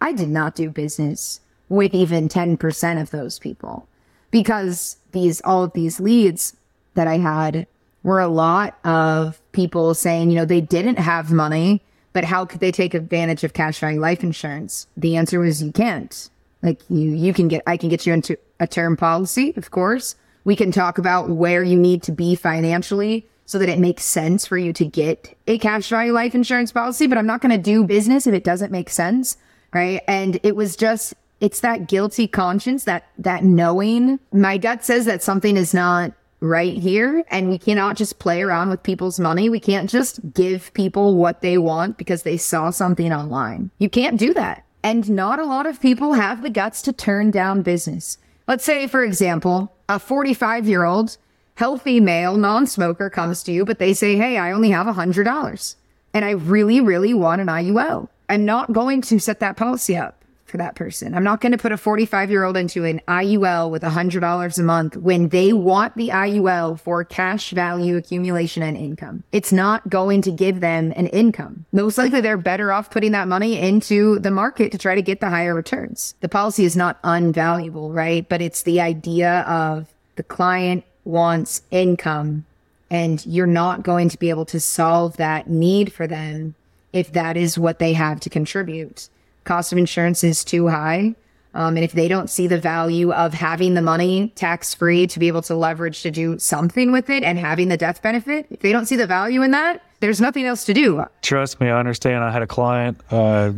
[0.00, 3.86] i did not do business with even 10% of those people.
[4.30, 6.54] Because these all of these leads
[6.94, 7.66] that i had
[8.04, 12.60] were a lot of people saying you know they didn't have money but how could
[12.60, 16.30] they take advantage of cash value life insurance the answer was you can't
[16.62, 20.16] like you, you can get, I can get you into a term policy, of course.
[20.44, 24.46] We can talk about where you need to be financially so that it makes sense
[24.46, 27.62] for you to get a cash value life insurance policy, but I'm not going to
[27.62, 29.36] do business if it doesn't make sense.
[29.72, 30.02] Right.
[30.08, 35.22] And it was just, it's that guilty conscience, that, that knowing my gut says that
[35.22, 39.48] something is not right here and we cannot just play around with people's money.
[39.48, 43.70] We can't just give people what they want because they saw something online.
[43.78, 44.64] You can't do that.
[44.82, 48.18] And not a lot of people have the guts to turn down business.
[48.46, 51.18] Let's say, for example, a 45 year old
[51.56, 55.74] healthy male non smoker comes to you, but they say, Hey, I only have $100
[56.14, 58.08] and I really, really want an IUL.
[58.28, 60.17] I'm not going to set that policy up
[60.48, 61.14] for that person.
[61.14, 64.62] I'm not going to put a 45 year old into an IUL with $100 a
[64.62, 69.24] month when they want the IUL for cash value accumulation and income.
[69.32, 71.66] It's not going to give them an income.
[71.72, 75.20] Most likely they're better off putting that money into the market to try to get
[75.20, 76.14] the higher returns.
[76.20, 78.28] The policy is not unvaluable, right?
[78.28, 82.44] But it's the idea of the client wants income
[82.90, 86.54] and you're not going to be able to solve that need for them
[86.92, 89.08] if that is what they have to contribute
[89.48, 91.14] cost of insurance is too high.
[91.54, 95.18] Um, and if they don't see the value of having the money tax free to
[95.18, 98.60] be able to leverage to do something with it and having the death benefit, if
[98.60, 101.02] they don't see the value in that, there's nothing else to do.
[101.22, 102.22] Trust me, I understand.
[102.22, 103.52] I had a client, uh,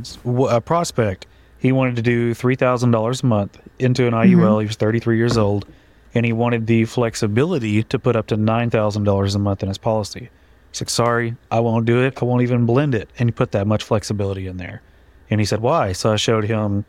[0.49, 1.27] a prospect.
[1.59, 4.37] He wanted to do $3,000 a month into an IUL.
[4.37, 4.61] Mm-hmm.
[4.61, 5.67] He was 33 years old
[6.15, 10.31] and he wanted the flexibility to put up to $9,000 a month in his policy.
[10.71, 12.23] He's like, sorry, I won't do it.
[12.23, 13.11] I won't even blend it.
[13.19, 14.83] And he put that much flexibility in there.
[15.31, 15.93] And he said, why?
[15.93, 16.85] So I showed him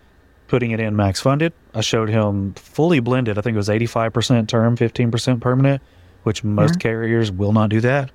[0.47, 1.53] putting it in max funded.
[1.73, 3.37] I showed him fully blended.
[3.37, 5.81] I think it was 85% term, 15% permanent,
[6.23, 6.79] which most mm-hmm.
[6.79, 8.11] carriers will not do that.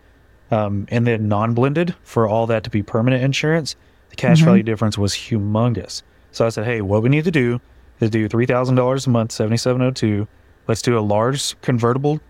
[0.50, 3.74] Um, and then non blended for all that to be permanent insurance.
[4.10, 4.46] The cash mm-hmm.
[4.46, 6.02] value difference was humongous.
[6.32, 7.60] So I said, hey, what we need to do
[8.00, 10.28] is do $3,000 a month, 7702.
[10.68, 12.20] Let's do a large convertible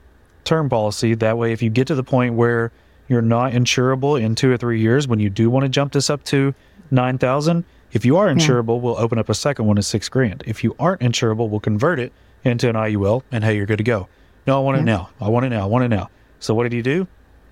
[0.44, 1.14] term policy.
[1.14, 2.70] That way, if you get to the point where
[3.08, 6.10] you're not insurable in two or three years, when you do want to jump this
[6.10, 6.54] up to
[6.90, 10.42] 9,000, if you are insurable, we'll open up a second one at six grand.
[10.46, 12.12] If you aren't insurable, we'll convert it
[12.44, 14.08] into an IUL and hey, you're good to go.
[14.46, 15.10] No, I want it now.
[15.20, 15.62] I want it now.
[15.62, 16.10] I want it now.
[16.38, 17.06] So what did he do?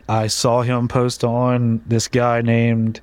[0.09, 3.01] I saw him post on this guy named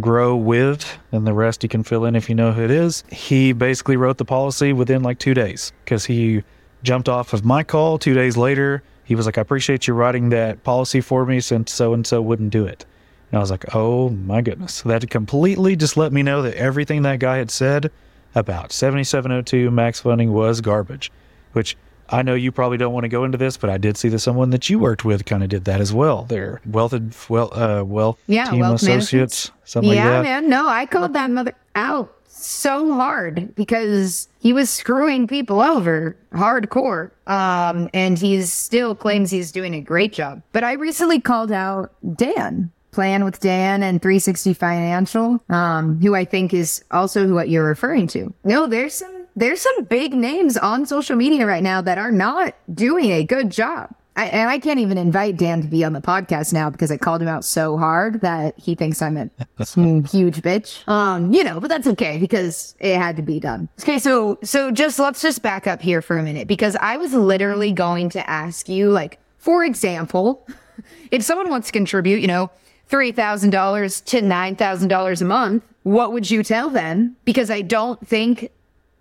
[0.00, 3.04] Grow With, and the rest you can fill in if you know who it is.
[3.10, 6.42] He basically wrote the policy within like two days because he
[6.82, 8.82] jumped off of my call two days later.
[9.04, 12.22] He was like, I appreciate you writing that policy for me since so and so
[12.22, 12.86] wouldn't do it.
[13.32, 14.74] And I was like, oh my goodness.
[14.74, 17.90] So that completely just let me know that everything that guy had said
[18.34, 21.10] about 7702 max funding was garbage,
[21.52, 21.76] which
[22.10, 24.18] I know you probably don't want to go into this, but I did see that
[24.18, 26.24] someone that you worked with kind of did that as well.
[26.24, 30.28] Their wealth, well, uh, wealth yeah, team wealth associates, something yeah, like that.
[30.28, 30.50] Yeah, man.
[30.50, 37.10] No, I called that mother out so hard because he was screwing people over hardcore.
[37.26, 40.42] Um, and he still claims he's doing a great job.
[40.52, 42.70] But I recently called out Dan.
[42.92, 48.06] Plan with Dan and 360 Financial, um, who I think is also what you're referring
[48.08, 48.32] to.
[48.44, 52.54] No, there's some there's some big names on social media right now that are not
[52.74, 53.94] doing a good job.
[54.14, 56.98] I, and I can't even invite Dan to be on the podcast now because I
[56.98, 60.86] called him out so hard that he thinks I'm a huge bitch.
[60.86, 63.70] Um, you know, but that's okay because it had to be done.
[63.80, 67.14] Okay, so so just let's just back up here for a minute because I was
[67.14, 70.46] literally going to ask you, like, for example,
[71.10, 72.50] if someone wants to contribute, you know,
[72.86, 77.16] three thousand dollars to nine thousand dollars a month, what would you tell them?
[77.24, 78.50] Because I don't think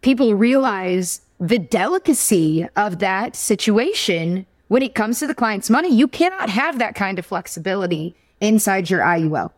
[0.02, 5.94] people realize the delicacy of that situation when it comes to the client's money.
[5.94, 9.52] You cannot have that kind of flexibility inside your IUL.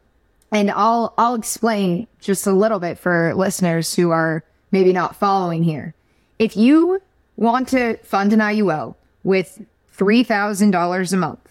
[0.51, 5.63] And I'll I'll explain just a little bit for listeners who are maybe not following
[5.63, 5.93] here.
[6.39, 7.01] If you
[7.37, 9.65] want to fund an IUL with
[9.97, 11.42] $3,000 a month,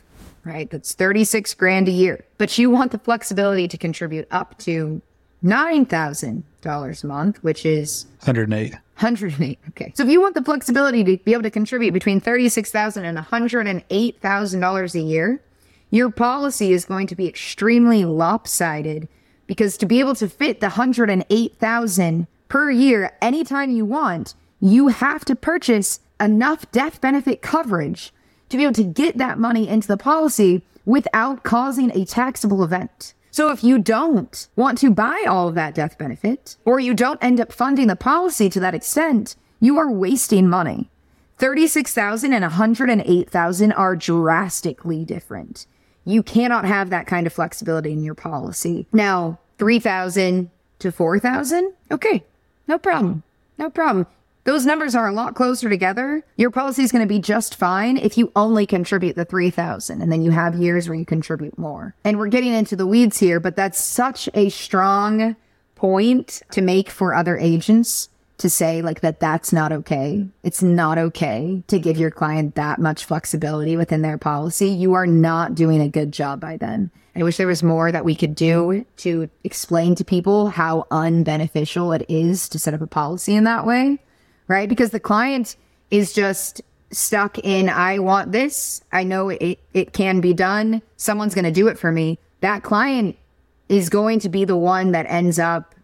[0.45, 0.71] right?
[0.71, 5.03] That's 36 grand a year, but you want the flexibility to contribute up to
[5.45, 8.73] $9,000 a month, which is 108.
[8.73, 9.59] 108.
[9.71, 9.93] Okay.
[9.97, 14.95] So if you want the flexibility to be able to contribute between $36,000 and $108,000
[14.95, 15.43] a year,
[15.91, 19.09] your policy is going to be extremely lopsided
[19.47, 25.25] because to be able to fit the 108,000 per year anytime you want, you have
[25.25, 28.13] to purchase enough death benefit coverage
[28.53, 33.15] to be able to get that money into the policy without causing a taxable event.
[33.31, 37.23] So if you don't want to buy all of that death benefit, or you don't
[37.25, 40.91] end up funding the policy to that extent, you are wasting money.
[41.39, 45.67] 36,000 and 108,000 are drastically different.
[46.05, 48.87] You cannot have that kind of flexibility in your policy.
[48.93, 51.73] Now, 3,000 to 4,000?
[51.91, 52.23] Okay.
[52.69, 53.23] No problem.
[53.57, 54.07] No problem.
[54.45, 56.25] Those numbers are a lot closer together.
[56.37, 60.11] Your policy is going to be just fine if you only contribute the 3000 and
[60.11, 61.95] then you have years where you contribute more.
[62.05, 65.37] And we're getting into the weeds here, but that's such a strong
[65.77, 70.27] point to make for other agents to say like that that's not okay.
[70.43, 74.71] It's not okay to give your client that much flexibility within their policy.
[74.71, 76.91] You are not doing a good job by them.
[77.15, 81.95] I wish there was more that we could do to explain to people how unbeneficial
[81.95, 84.01] it is to set up a policy in that way
[84.53, 84.69] right?
[84.69, 85.57] Because the client
[85.91, 86.61] is just
[86.91, 88.83] stuck in, I want this.
[88.93, 90.83] I know it, it can be done.
[90.99, 92.19] Someone's going to do it for me.
[92.41, 93.17] That client
[93.71, 95.75] is going to be the one that ends up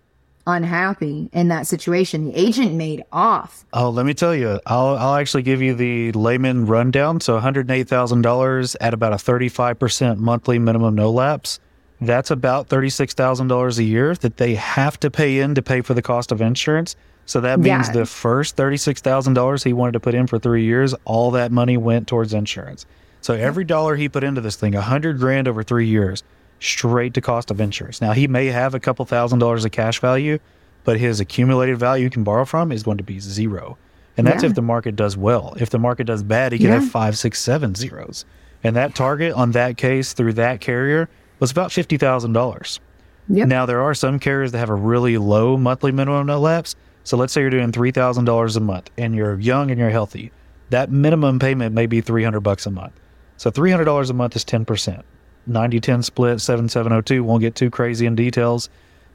[0.46, 2.26] unhappy in that situation.
[2.26, 3.64] The agent made off.
[3.72, 7.20] Oh, let me tell you, I'll, I'll actually give you the layman rundown.
[7.20, 11.59] So $108,000 at about a 35% monthly minimum no lapse.
[12.02, 16.02] That's about $36,000 a year that they have to pay in to pay for the
[16.02, 16.96] cost of insurance.
[17.29, 17.93] So that means yeah.
[17.93, 22.09] the first $36,000 he wanted to put in for three years, all that money went
[22.09, 22.87] towards insurance.
[23.21, 26.23] So every dollar he put into this thing, a hundred grand over three years,
[26.59, 28.01] straight to cost of insurance.
[28.01, 30.38] Now he may have a couple thousand dollars of cash value,
[30.85, 33.77] but his accumulated value you can borrow from is going to be zero.
[34.17, 34.49] And that's yeah.
[34.49, 35.53] if the market does well.
[35.61, 36.81] If the market does bad, he could yeah.
[36.81, 38.25] have five, six, seven zeros.
[38.64, 41.11] And that target on that case through that carrier
[41.41, 42.81] was about fifty thousand dollars.
[43.29, 43.49] Yep.
[43.49, 46.75] Now there are some carriers that have a really low monthly minimum no lapse
[47.09, 50.31] so let's say you're doing $3,000 a month and you're young and you're healthy.
[50.68, 52.92] That minimum payment may be 300 bucks a month.
[53.38, 55.03] So $300 a month is 10%.
[55.49, 58.68] 90-10 split 7702 won't get too crazy in details,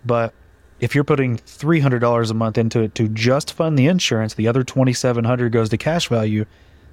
[0.04, 0.34] but
[0.80, 4.64] if you're putting $300 a month into it to just fund the insurance, the other
[4.64, 6.46] 2700 goes to cash value,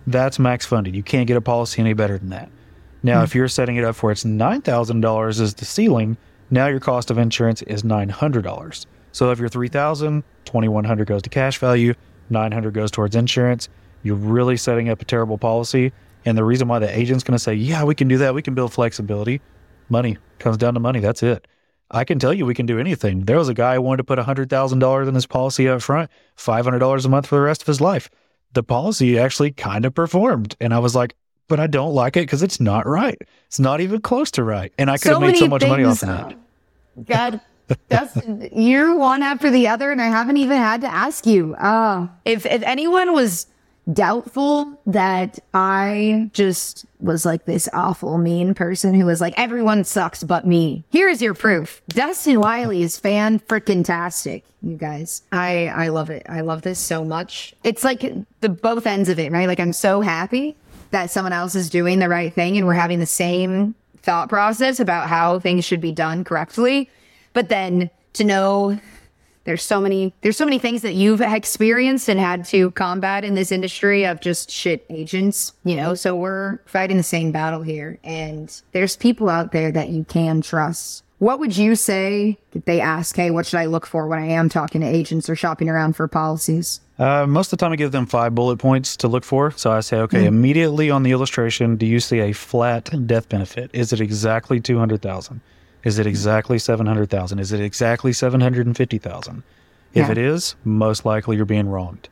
[0.07, 0.95] that's max funded.
[0.95, 2.51] You can't get a policy any better than that.
[3.03, 3.25] Now, mm-hmm.
[3.25, 6.19] if you're setting it up for it's $9,000 as the ceiling,
[6.51, 8.85] now your cost of insurance is $900.
[9.13, 11.95] So if you're 3000 2100 goes to cash value,
[12.31, 13.69] 900 goes towards insurance.
[14.03, 15.93] You're really setting up a terrible policy.
[16.25, 18.43] And the reason why the agent's going to say, yeah, we can do that, we
[18.43, 19.41] can build flexibility,
[19.89, 21.01] money comes down to money.
[21.01, 21.47] That's it.
[21.91, 23.25] I can tell you we can do anything.
[23.25, 27.05] There was a guy who wanted to put $100,000 in his policy up front, $500
[27.05, 28.09] a month for the rest of his life.
[28.53, 30.57] The policy actually kind of performed.
[30.61, 31.17] And I was like,
[31.49, 33.21] but I don't like it because it's not right.
[33.47, 34.73] It's not even close to right.
[34.79, 36.37] And I could have made so much money off that.
[37.05, 37.41] God,
[37.89, 38.19] that's
[38.53, 41.55] you're one after the other, and I haven't even had to ask you.
[41.55, 43.47] Uh, if if anyone was
[43.93, 50.23] doubtful that I just was like this awful mean person who was like everyone sucks
[50.23, 50.85] but me.
[50.91, 51.83] Here is your proof.
[51.89, 54.45] Dustin Wylie is fan freaking tastic.
[54.63, 56.27] You guys, I I love it.
[56.29, 57.55] I love this so much.
[57.65, 59.49] It's like the both ends of it, right?
[59.49, 60.57] Like I'm so happy
[60.91, 64.81] that someone else is doing the right thing and we're having the same thought process
[64.81, 66.91] about how things should be done correctly.
[67.33, 68.79] But then to know
[69.45, 73.35] there's so many there's so many things that you've experienced and had to combat in
[73.35, 75.95] this industry of just shit agents, you know.
[75.95, 80.41] So we're fighting the same battle here and there's people out there that you can
[80.41, 81.05] trust.
[81.19, 84.27] What would you say if they ask, "Hey, what should I look for when I
[84.27, 87.77] am talking to agents or shopping around for policies?" Uh, most of the time, I
[87.77, 89.51] give them five bullet points to look for.
[89.53, 90.27] So I say, okay, mm.
[90.27, 93.71] immediately on the illustration, do you see a flat death benefit?
[93.73, 95.41] Is it exactly two hundred thousand?
[95.85, 97.39] Is it exactly seven hundred thousand?
[97.39, 99.43] Is it exactly seven hundred and fifty thousand?
[99.93, 100.13] If yeah.
[100.13, 102.09] it is, most likely you're being wronged.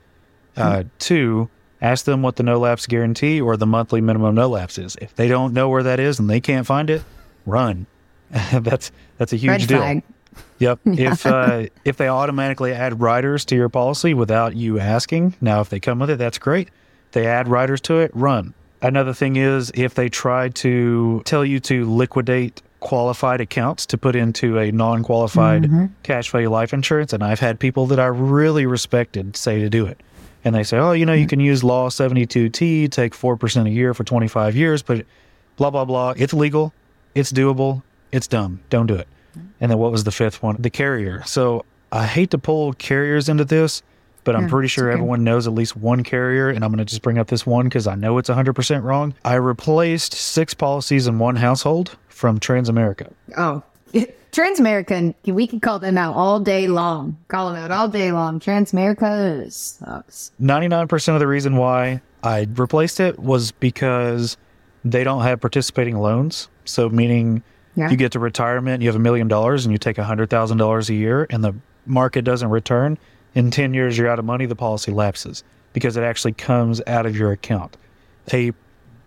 [0.56, 0.62] Mm.
[0.62, 1.48] Uh, two,
[1.80, 4.96] ask them what the no lapse guarantee or the monthly minimum no lapse is.
[5.00, 7.02] If they don't know where that is and they can't find it,
[7.46, 7.86] run.
[8.52, 9.78] that's that's a huge Red deal.
[9.78, 10.02] Flag.
[10.58, 10.80] Yep.
[10.84, 11.12] Yeah.
[11.12, 15.68] If uh, if they automatically add riders to your policy without you asking, now if
[15.68, 16.68] they come with it, that's great.
[17.12, 18.54] They add riders to it, run.
[18.80, 24.14] Another thing is if they try to tell you to liquidate qualified accounts to put
[24.14, 25.86] into a non-qualified mm-hmm.
[26.02, 29.86] cash value life insurance, and I've had people that I really respected say to do
[29.86, 30.00] it.
[30.44, 33.92] And they say, "Oh, you know, you can use Law 72T, take 4% a year
[33.92, 35.04] for 25 years, but
[35.56, 36.14] blah blah blah.
[36.16, 36.72] It's legal,
[37.14, 38.60] it's doable, it's dumb.
[38.70, 39.08] Don't do it."
[39.60, 40.56] And then what was the fifth one?
[40.58, 41.22] The carrier.
[41.26, 43.82] So I hate to pull carriers into this,
[44.28, 44.92] but I'm pretty sure okay.
[44.92, 46.50] everyone knows at least one carrier.
[46.50, 49.14] And I'm going to just bring up this one because I know it's 100% wrong.
[49.24, 53.10] I replaced six policies in one household from Transamerica.
[53.38, 53.62] Oh,
[54.32, 57.16] Transamerica, we can call them out all day long.
[57.28, 58.38] Call them out all day long.
[58.38, 60.30] Transamerica sucks.
[60.38, 64.36] 99% of the reason why I replaced it was because
[64.84, 66.48] they don't have participating loans.
[66.66, 67.42] So, meaning
[67.76, 67.90] yeah.
[67.90, 70.58] You get to retirement, you have a million dollars, and you take a hundred thousand
[70.58, 71.54] dollars a year, and the
[71.86, 72.98] market doesn't return.
[73.38, 74.46] In ten years, you're out of money.
[74.46, 77.76] The policy lapses because it actually comes out of your account.
[78.32, 78.50] A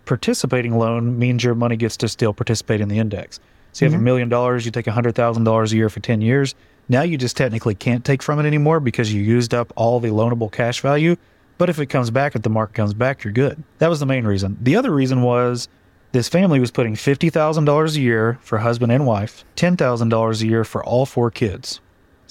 [0.06, 3.40] participating loan means your money gets to still participate in the index.
[3.72, 4.04] So you have a mm-hmm.
[4.04, 6.54] million dollars, you take a hundred thousand dollars a year for ten years.
[6.88, 10.08] Now you just technically can't take from it anymore because you used up all the
[10.08, 11.16] loanable cash value.
[11.58, 13.62] But if it comes back, if the market comes back, you're good.
[13.80, 14.56] That was the main reason.
[14.62, 15.68] The other reason was
[16.12, 20.82] this family was putting $50,000 a year for husband and wife, $10,000 a year for
[20.82, 21.82] all four kids.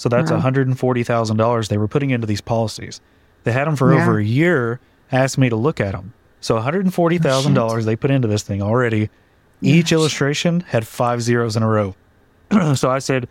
[0.02, 0.42] So that's wow.
[0.42, 3.00] $140,000 they were putting into these policies.
[3.44, 4.02] They had them for yeah.
[4.02, 4.80] over a year,
[5.12, 6.16] asked me to look at them.
[6.40, 9.12] So $140,000 oh, they put into this thing already.
[9.62, 11.94] Each illustration had five zeros in a row.
[12.74, 13.28] so I said,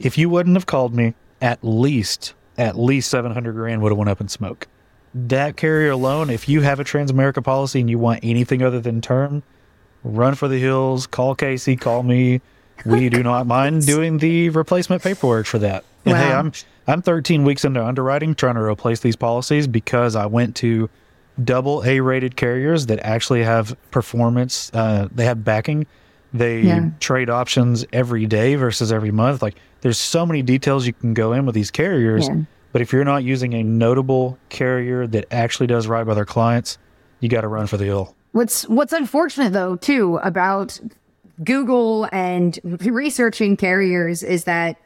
[0.00, 4.10] if you wouldn't have called me, at least, at least 700 grand would have went
[4.10, 4.68] up in smoke.
[5.14, 9.00] That carrier alone, if you have a Transamerica policy and you want anything other than
[9.00, 9.44] term,
[10.04, 12.42] run for the hills, call Casey, call me.
[12.84, 15.86] We do not mind doing the replacement paperwork for that.
[16.04, 16.20] And wow.
[16.20, 16.52] hey, I'm
[16.86, 20.90] I'm 13 weeks into underwriting trying to replace these policies because I went to
[21.42, 24.70] double A rated carriers that actually have performance.
[24.74, 25.86] Uh, they have backing.
[26.34, 26.90] They yeah.
[26.98, 29.42] trade options every day versus every month.
[29.42, 32.28] Like there's so many details you can go in with these carriers.
[32.28, 32.42] Yeah.
[32.72, 36.78] But if you're not using a notable carrier that actually does right by their clients,
[37.20, 38.16] you got to run for the hill.
[38.32, 40.80] What's what's unfortunate though too about
[41.44, 44.76] Google and researching carriers is that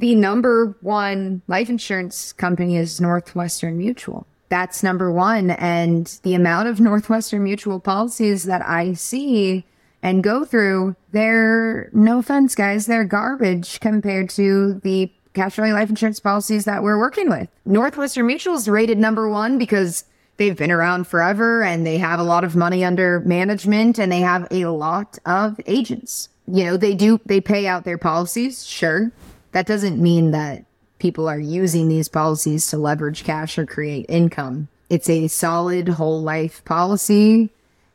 [0.00, 4.26] the number one life insurance company is Northwestern Mutual.
[4.48, 5.50] That's number one.
[5.50, 9.64] And the amount of Northwestern Mutual policies that I see
[10.02, 15.90] and go through, they're no offense, guys, they're garbage compared to the cash value life
[15.90, 17.48] insurance policies that we're working with.
[17.66, 20.04] Northwestern Mutual is rated number one because
[20.38, 24.20] they've been around forever and they have a lot of money under management and they
[24.20, 26.30] have a lot of agents.
[26.48, 29.12] You know, they do, they pay out their policies, sure.
[29.52, 30.64] That doesn't mean that
[30.98, 34.68] people are using these policies to leverage cash or create income.
[34.88, 37.50] It's a solid whole life policy.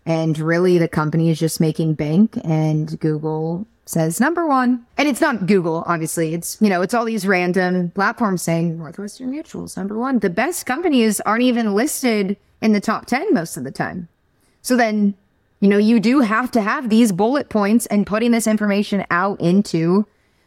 [0.06, 4.86] And really, the company is just making bank, and Google says number one.
[4.98, 6.36] And it's not Google, obviously.
[6.36, 10.20] It's, you know, it's all these random platforms saying Northwestern Mutual's number one.
[10.20, 14.08] The best companies aren't even listed in the top 10 most of the time.
[14.62, 15.16] So then
[15.60, 19.40] you know, you do have to have these bullet points and putting this information out
[19.42, 20.06] into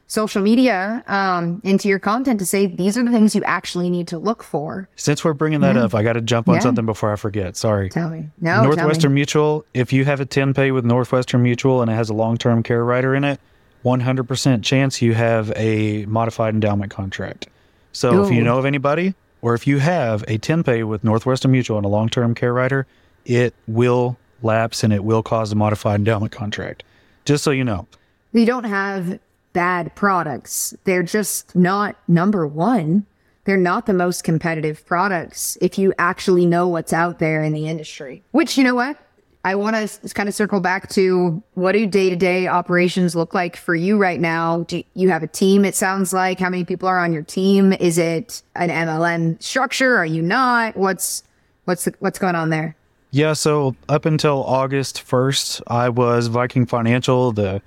[0.09, 4.09] social media, um, into your content to say these are the things you actually need
[4.09, 4.89] to look for.
[4.97, 5.85] Since we're bringing that Yeah.
[5.85, 6.61] up, I got to jump on Yeah.
[6.63, 7.57] something before I forget.
[7.57, 7.91] Sorry.
[7.91, 8.29] Tell me.
[8.41, 9.17] No, Northwestern me.
[9.17, 12.37] Mutual, if you have a 10 pay with Northwestern Mutual and it has a long
[12.39, 13.39] term care rider in it,
[13.85, 17.47] 100% chance you have a modified endowment contract.
[17.93, 21.53] So if you know of anybody, or if you have a 10 pay with Northwestern
[21.53, 22.87] Mutual and a long term care rider,
[23.25, 26.83] it will lapse and it will cause a modified endowment contract.
[27.25, 27.87] Just so you know.
[28.33, 29.19] You don't have
[29.59, 30.73] bad products.
[30.85, 33.05] They're just not number one.
[33.43, 37.67] They're not the most competitive products if you actually know what's out there in the
[37.67, 38.23] industry.
[38.31, 38.97] Which, you know what?
[39.45, 43.35] I want to kind of circle back to what do day to day operations look
[43.35, 44.63] like for you right now?
[44.69, 45.65] Do you have a team?
[45.65, 47.73] It sounds like how many people are on your team?
[47.73, 49.97] Is it an MLM structure?
[49.97, 50.77] Are you not?
[50.77, 51.25] What's
[51.65, 52.77] what's the, what's going on there?
[53.11, 57.61] Yeah, so up until August 1st, I was Viking Financial, the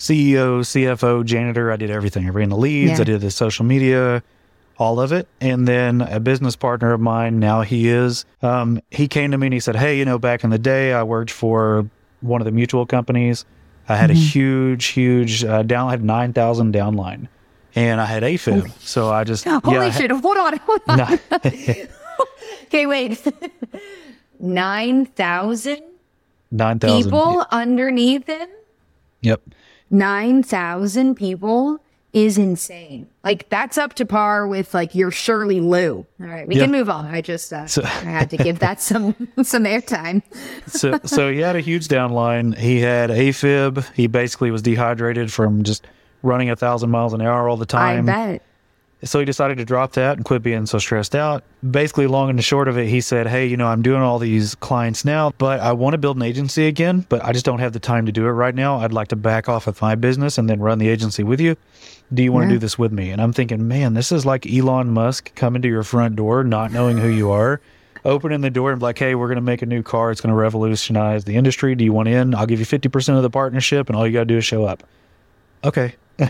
[0.00, 1.70] CEO, CFO, janitor.
[1.70, 2.26] I did everything.
[2.26, 3.00] I ran the leads, Yeah.
[3.02, 4.22] I did the social media,
[4.78, 5.28] all of it.
[5.40, 9.48] And then a business partner of mine, now he is, um, he came to me
[9.48, 11.88] and he said, Hey, you know, back in the day, I worked for
[12.22, 13.44] one of the mutual companies.
[13.88, 17.28] I had a huge, huge uh, down, I had 9,000 downline
[17.74, 18.70] and I had AFib.
[18.80, 20.10] so I just, Holy yeah, shit.
[20.10, 20.56] Hold on.
[20.66, 20.98] Hold on.
[20.98, 21.20] had-
[22.66, 23.20] Okay, wait.
[24.38, 25.82] 9,000
[26.52, 28.48] 9,000 people underneath him?
[29.22, 29.40] Yep.
[29.90, 31.80] 9,000 people
[32.12, 33.06] is insane.
[33.22, 36.04] Like, that's up to par with like your Shirley Lou.
[36.20, 36.62] All right, we Yeah.
[36.62, 37.06] can move on.
[37.06, 39.14] I just, uh, So- I had to give that some,
[39.44, 40.22] some airtime.
[40.66, 42.56] so so he had a huge downline.
[42.58, 43.84] He had AFib.
[43.94, 45.86] He basically was dehydrated from just
[46.22, 48.08] running a thousand miles an hour all the time.
[48.08, 48.42] I bet.
[49.02, 51.42] So he decided to drop that and quit being so stressed out.
[51.68, 54.18] Basically, long and the short of it, he said, Hey, you know, I'm doing all
[54.18, 57.60] these clients now, but I want to build an agency again, but I just don't
[57.60, 58.78] have the time to do it right now.
[58.80, 61.56] I'd like to back off of my business and then run the agency with you.
[62.12, 62.48] Do you want Yeah.
[62.48, 63.10] to do this with me?
[63.10, 66.70] And I'm thinking, man, this is like Elon Musk coming to your front door, not
[66.70, 67.60] knowing who you are,
[68.04, 70.10] opening the door and be like, hey, we're going to make a new car.
[70.10, 71.74] It's going to revolutionize the industry.
[71.74, 72.34] Do you want in?
[72.34, 74.64] I'll give you 50% of the partnership, and all you got to do is show
[74.66, 74.82] up.
[75.64, 75.94] Okay.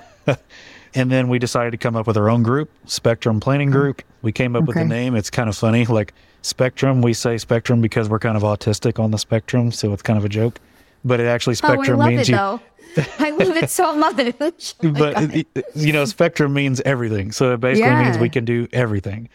[0.95, 3.99] and then we decided to come up with our own group, Spectrum Planning Group.
[3.99, 4.05] Mm.
[4.23, 5.15] We came up with the name.
[5.15, 5.87] It's kind of funny.
[5.87, 6.13] Like
[6.43, 9.73] Spectrum, we say Spectrum because we're kind of autistic on the spectrum.
[9.73, 10.59] So it's kind of a joke.
[11.05, 12.37] But it actually, oh, Spectrum oh, I love means it you.
[12.37, 12.61] though.
[13.19, 14.75] I love it so much.
[14.83, 15.33] Oh But
[15.77, 17.33] you know, spectrum means everything.
[17.33, 19.29] So it basically means we can do everything.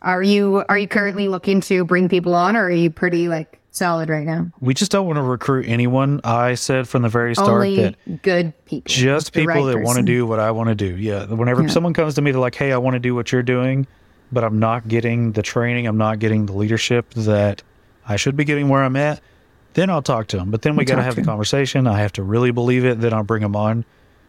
[0.00, 3.60] are you are you currently looking to bring people on, or are you pretty like
[3.72, 4.48] solid right now?
[4.60, 6.20] We just don't want to recruit anyone.
[6.24, 8.84] I said from the very start Only that good people.
[8.88, 10.96] just people right that want to do what I want to do.
[10.96, 11.24] Yeah.
[11.26, 11.68] Whenever Yeah.
[11.68, 13.86] someone comes to me, they're like, hey, I want to do what you're doing,
[14.30, 17.62] but I'm not getting the training, I'm not getting the leadership that
[18.06, 19.20] I should be getting where I'm at,
[19.74, 20.50] then I'll talk to them.
[20.50, 21.86] But then we got to have the conversation.
[21.86, 23.00] I have to really believe it.
[23.00, 23.84] Then I'll bring them on.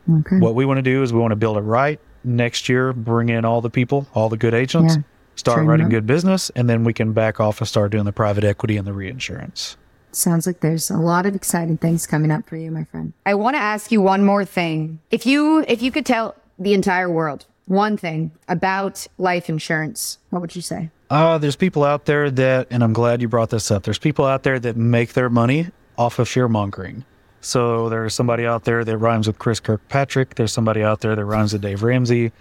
[0.10, 0.38] Okay.
[0.40, 2.00] What we want to do is we want to build it right.
[2.24, 5.02] Next year, bring in all the people, all the good agents, Yeah.
[5.36, 5.92] Start Train 'em writing up.
[5.92, 8.88] good business, and then we can back off and start doing the private equity and
[8.88, 9.78] the reinsurance.
[10.12, 13.14] Sounds like there's a lot of exciting things coming up for you, my friend.
[13.26, 15.00] I want to ask you one more thing.
[15.10, 20.42] If you if you could tell the entire world one thing about life insurance, what
[20.42, 20.92] would you say?
[21.10, 23.84] Uh, there's people out there that, and I'm glad you brought this up.
[23.84, 25.68] There's people out there that make their money
[25.98, 27.06] off of fear mongering.
[27.42, 30.36] So there's somebody out there that rhymes with Chris Kirkpatrick.
[30.36, 32.32] There's somebody out there that rhymes with Dave Ramsey.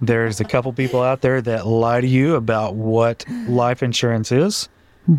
[0.00, 4.68] There's a couple people out there that lie to you about what life insurance is.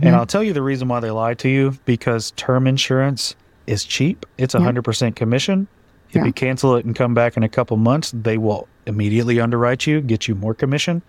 [0.03, 3.83] And I'll tell you the reason why they lie to you because term insurance is
[3.83, 4.23] cheap.
[4.37, 5.67] It's 100% commission.
[6.09, 6.25] If Yeah.
[6.25, 9.99] you cancel it and come back in a couple months, they will immediately underwrite you,
[10.01, 11.01] get you more commission.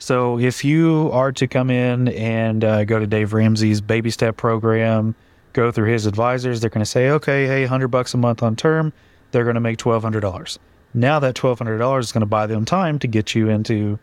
[0.00, 4.36] So if you are to come in and uh, go to Dave Ramsey's baby step
[4.36, 5.14] program,
[5.52, 8.56] go through his advisors, they're going to say, okay, hey, 100 bucks a month on
[8.56, 8.92] term,
[9.30, 10.58] they're going to make $1,200.
[10.94, 13.98] Now that $1,200 is going to buy them time to get you into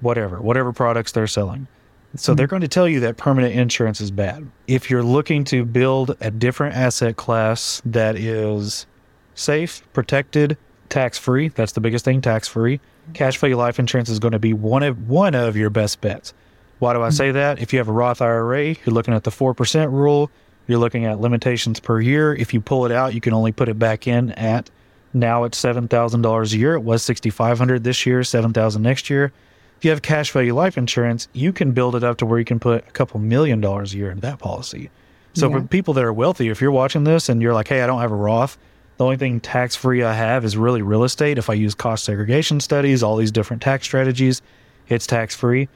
[0.00, 1.66] whatever, whatever products they're selling.
[2.14, 2.50] So they're mm-hmm.
[2.50, 4.46] going to tell you that permanent insurance is bad.
[4.66, 8.86] If you're looking to build a different asset class that is
[9.34, 10.56] safe, protected,
[10.88, 12.80] tax free, that's the biggest thing, tax free.
[13.14, 16.32] Cash value life insurance is going to be one of one of your best bets.
[16.78, 17.14] Why do I mm-hmm.
[17.14, 17.60] say that?
[17.60, 20.30] If you have a Roth IRA, you're looking at the 4% rule,
[20.66, 22.34] you're looking at limitations per year.
[22.34, 24.70] If you pull it out, you can only put it back in at
[25.16, 26.74] now it's $7,000 a year.
[26.74, 29.32] It was 6500 this year, 7000 next year.
[29.78, 32.44] If you have cash value life insurance, you can build it up to where you
[32.44, 34.90] can put a couple million dollars a year into that policy.
[35.34, 35.56] So Yeah.
[35.60, 38.00] for people that are wealthy, if you're watching this and you're like, "Hey, I don't
[38.00, 38.56] have a Roth,"
[38.96, 41.36] the only thing tax free I have is really real estate.
[41.36, 44.40] If I use cost segregation studies, all these different tax strategies,
[44.88, 45.68] it's tax free.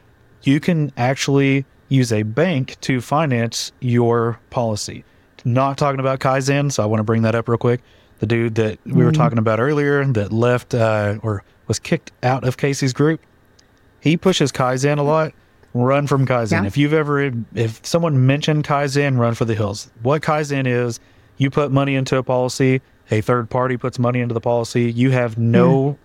[0.42, 5.04] You can actually use a bank to finance your policy.
[5.42, 7.80] not talking about Kaizen, so I want to bring that up real quick.
[8.20, 12.44] The dude that we were talking about earlier that left uh, or was kicked out
[12.44, 13.20] of Casey's group,
[14.00, 15.32] he pushes Kaizen a lot.
[15.72, 16.62] Run from Kaizen.
[16.62, 16.66] Yeah.
[16.66, 19.90] If you've ever, if someone mentioned Kaizen, run for the hills.
[20.02, 21.00] What Kaizen is,
[21.38, 24.90] you put money into a policy, a third party puts money into the policy.
[24.92, 25.96] You have no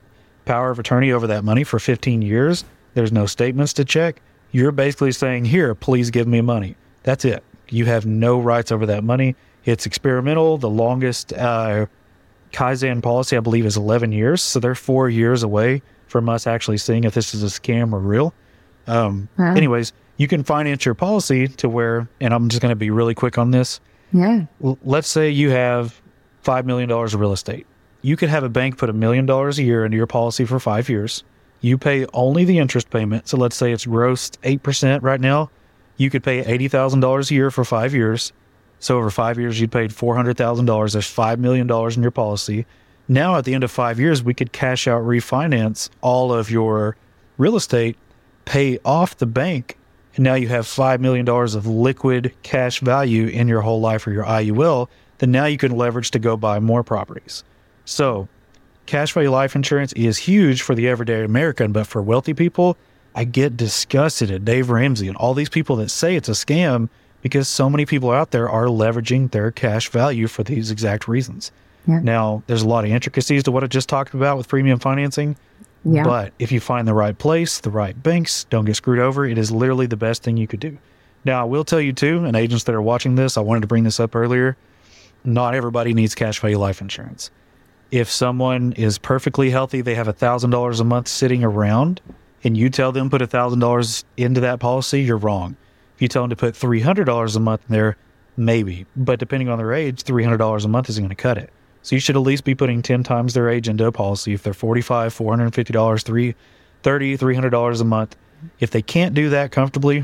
[0.45, 2.63] power of attorney over that money for 15 years.
[2.93, 4.22] There's no statements to check.
[4.51, 6.76] You're basically saying, here, please give me money.
[7.03, 7.43] That's it.
[7.70, 9.36] You have no rights over that money.
[9.66, 10.57] It's experimental.
[10.57, 11.88] The longest uh,
[12.56, 14.41] Kaizen policy, I believe, is 11 years.
[14.41, 17.99] So they're four years away from us actually seeing if this is a scam or
[17.99, 18.34] real.
[18.88, 19.53] Um, Wow.
[19.56, 23.14] Anyways, you can finance your policy to where, and I'm just going to be really
[23.16, 23.80] quick on this.
[24.14, 24.45] Yeah.
[24.64, 25.99] L- let's say you have
[26.45, 27.66] $5 million of real estate.
[28.01, 30.60] You could have a bank put a million dollars a year into your policy for
[30.60, 31.24] five years.
[31.62, 33.28] You pay only the interest payment.
[33.28, 35.49] So let's say it's grossed 8% right now.
[35.97, 38.32] You could pay $80,000 a year for five years.
[38.86, 40.93] So over five years, you'd paid $400,000.
[40.93, 42.67] There's $5 million in your policy.
[43.07, 46.95] Now, at the end of five years, we could cash out, refinance all of your
[47.39, 47.97] real estate,
[48.45, 49.75] pay off the bank,
[50.13, 54.11] and now you have $5 million of liquid cash value in your whole life or
[54.11, 54.88] your IUL.
[55.17, 57.43] Then now you can leverage to go buy more properties.
[57.86, 58.27] So,
[58.86, 62.77] cash value life insurance is huge for the everyday American, but for wealthy people,
[63.15, 66.89] I get disgusted at Dave Ramsey and all these people that say it's a scam
[67.26, 71.51] because so many people out there are leveraging their cash value for these exact reasons.
[71.88, 71.99] Yeah.
[72.03, 75.36] Now, there's a lot of intricacies to what I just talked about with premium financing.
[75.84, 76.03] Yeah.
[76.03, 79.39] But if you find the right place, the right banks, don't get screwed over, it
[79.39, 80.78] is literally the best thing you could do.
[81.23, 83.67] Now, I will tell you too, and agents that are watching this, I wanted to
[83.67, 84.55] bring this up earlier.
[85.23, 87.32] Not everybody needs cash value life insurance.
[87.89, 92.01] If someone is perfectly healthy, they have $1,000 a month sitting around,
[92.43, 95.55] and you tell them put $1,000 into that policy, you're wrong.
[95.96, 97.98] If you tell them to put $300 a month in there,
[98.38, 98.86] maybe.
[98.96, 101.52] But depending on their age, $300 a month isn't going to cut it.
[101.82, 104.34] So you should at least be putting 10 times their age into a policy.
[104.34, 106.36] If they're 45, $450, three,
[106.84, 108.16] $30, $300 a month.
[108.60, 110.04] If they can't do that comfortably,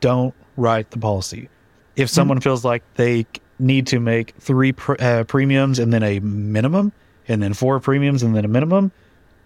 [0.00, 1.48] don't write the policy.
[1.96, 3.26] If someone feels like they
[3.58, 6.92] need to make three pr- uh, premiums and then a minimum,
[7.28, 8.92] and then four premiums and then a minimum,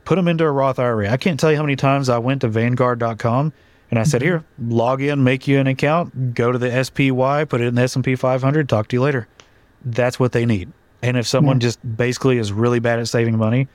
[0.05, 1.09] put them into a Roth IRA.
[1.09, 3.53] I can't tell you how many times I went to Vanguard.com
[3.91, 7.61] and I said, "Here, log in, make you an account, go to the SPY, put
[7.61, 9.26] it in the S&P 500, talk to you later."
[9.84, 10.72] That's what they need.
[11.03, 13.68] And if someone just basically is really bad at saving money,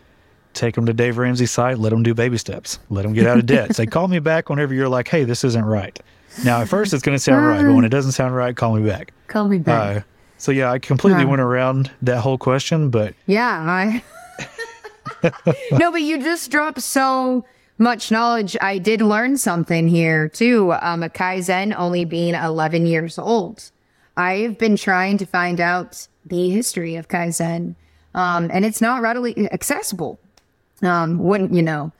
[0.53, 3.37] take them to Dave Ramsey's site, let them do baby steps, let them get out
[3.39, 3.75] of debt.
[3.75, 5.99] Say, call me back whenever you're like, "Hey, this isn't right."
[6.43, 8.75] Now, at first, it's going to sound right, but when it doesn't sound right, call
[8.75, 9.13] me back.
[9.27, 9.97] Call me back.
[9.97, 10.01] Uh,
[10.37, 14.03] so yeah, I completely went around that whole question, but Yeah, I.
[15.71, 17.45] no, but you just dropped so
[17.77, 18.55] much knowledge.
[18.61, 20.73] I did learn something here too.
[20.81, 23.71] Um, a Kaizen only being 11 years old.
[24.17, 27.75] I've been trying to find out the history of Kaizen,
[28.13, 30.19] um, and it's not readily accessible.
[30.81, 31.91] Um, wouldn't you know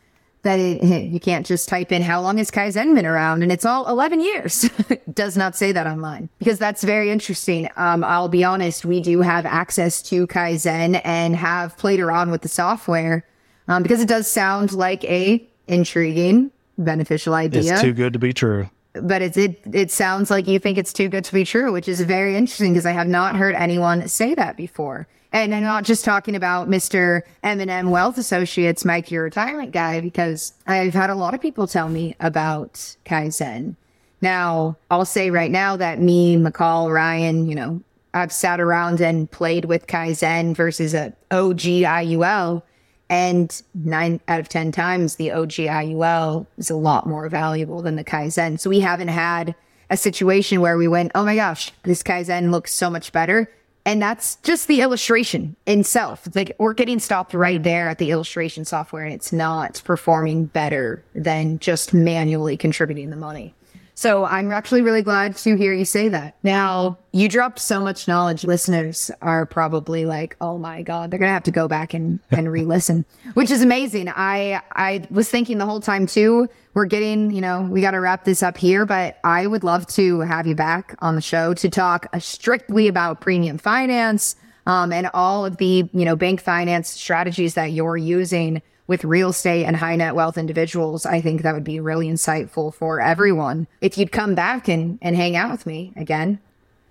[0.45, 3.65] that it, you can't just type in how long has Kaizen been around and it's
[3.65, 4.69] all 11 years.
[5.13, 7.67] Does not say that online because that's very interesting.
[7.77, 12.43] Um, I'll be honest, we do have access to Kaizen and have played around with
[12.43, 13.25] the software
[13.67, 18.33] um, because it does sound like a intriguing, beneficial idea it's too good to be
[18.33, 18.69] true.
[18.93, 21.87] but it's, it it sounds like you think it's too good to be true, which
[21.87, 25.07] is very interesting because I have not heard anyone say that before.
[25.31, 27.21] And I'm not just talking about Mr.
[27.43, 31.89] M&M Wealth Associates, Mike, your retirement guy, because I've had a lot of people tell
[31.89, 33.75] me about Kaizen.
[34.21, 37.81] Now, I'll say right now that me, McCall, Ryan, you know,
[38.13, 42.61] I've sat around and played with Kaizen versus a OG IUL.
[43.09, 47.95] And nine out of 10 times, the OG IUL is a lot more valuable than
[47.95, 48.59] the Kaizen.
[48.59, 49.55] So we haven't had
[49.89, 53.49] a situation where we went, oh my gosh, this Kaizen looks so much better.
[53.87, 56.25] And that's just the illustration in itself.
[56.25, 60.45] It's like we're getting stopped right there at the illustration software and it's not performing
[60.45, 63.53] better than just manually contributing the money.
[63.97, 66.35] So I'm actually really glad to hear you say that.
[66.43, 68.43] Now, you dropped so much knowledge.
[68.43, 72.19] Listeners are probably like, oh my God, they're going to have to go back and,
[72.29, 74.09] and re-listen, which is amazing.
[74.09, 78.01] I, I was thinking the whole time too, we're getting, you know, we got to
[78.01, 81.53] wrap this up here, but I would love to have you back on the show
[81.53, 84.35] to talk strictly about premium finance,
[84.67, 89.29] um, and all of the, you know, bank finance strategies that you're using with real
[89.29, 93.67] estate and high net wealth individuals, I think that would be really insightful for everyone.
[93.81, 96.39] If you'd come back and, and hang out with me again.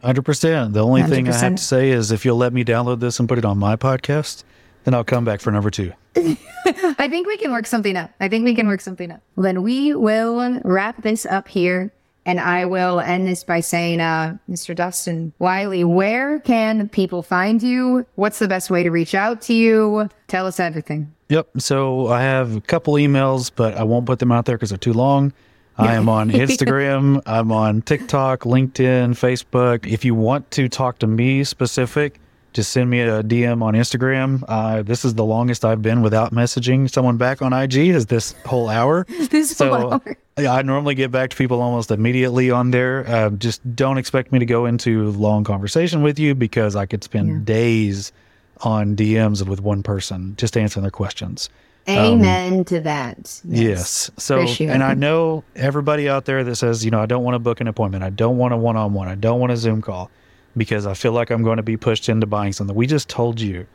[0.03, 0.73] 100%.
[0.73, 3.29] The only thing I have to say is if you'll let me download this and
[3.29, 4.45] put it on my podcast,
[4.85, 5.93] then I'll come back for number two.
[6.17, 8.11] I think we can work something up.
[8.21, 9.23] I think we can work something up.
[9.37, 11.91] Then we will wrap this up here.
[12.27, 14.75] And I will end this by saying, uh, Mr.
[14.75, 18.07] Dustin Wylie, where can people find you?
[18.15, 20.09] What's the best way to reach out to you?
[20.29, 21.14] Tell us everything.
[21.29, 21.49] Yep.
[21.59, 24.79] So I have a couple emails, but I won't put them out there because they're
[24.79, 25.33] too long.
[25.77, 27.21] I am on Instagram.
[27.27, 29.87] I'm on TikTok, LinkedIn, Facebook.
[29.91, 32.21] If you want to talk to me specific,
[32.53, 34.45] just send me a DM on Instagram.
[34.47, 38.33] Uh, this is the longest I've been without messaging someone back on IG is this
[38.47, 39.05] whole hour.
[39.31, 40.17] this so whole hour.
[40.37, 43.05] I normally get back to people almost immediately on there.
[43.09, 47.03] Uh, just don't expect me to go into long conversation with you because I could
[47.03, 47.39] spend Yeah.
[47.45, 48.13] days
[48.63, 51.49] on DMs with one person just answering their questions.
[51.87, 53.41] Um, Amen to that.
[53.45, 54.11] Yes.
[54.17, 57.35] So, Appreciate and I know everybody out there that says, you know, I don't want
[57.35, 58.03] to book an appointment.
[58.05, 59.09] I don't want a one on one.
[59.09, 60.11] I don't want a Zoom call
[60.57, 62.75] because I feel like I'm going to be pushed into buying something.
[62.75, 63.67] We just told you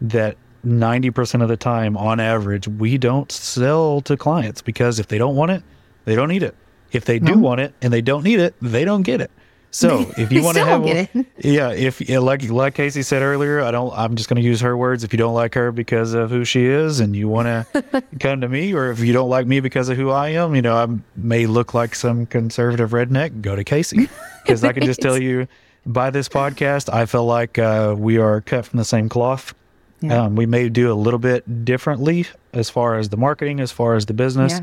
[0.00, 5.18] that 90% of the time, on average, we don't sell to clients because if they
[5.18, 5.62] don't want it,
[6.04, 6.54] they don't need it.
[6.92, 9.30] If they do want it and they don't need it, they don't get it.
[9.70, 13.70] So if you want to have, one- yeah, if like like Casey said earlier, I
[13.70, 13.92] don't.
[13.96, 15.04] I'm just going to use her words.
[15.04, 18.40] If you don't like her because of who she is, and you want to come
[18.40, 20.74] to me, or if you don't like me because of who I am, you know,
[20.76, 23.42] I may look like some conservative redneck.
[23.42, 24.08] Go to Casey
[24.42, 25.46] because I can just tell you
[25.84, 29.54] by this podcast, I feel like uh, we are cut from the same cloth.
[30.00, 30.24] Yeah.
[30.24, 33.96] Um, we may do a little bit differently as far as the marketing, as far
[33.96, 34.60] as the business, Yeah.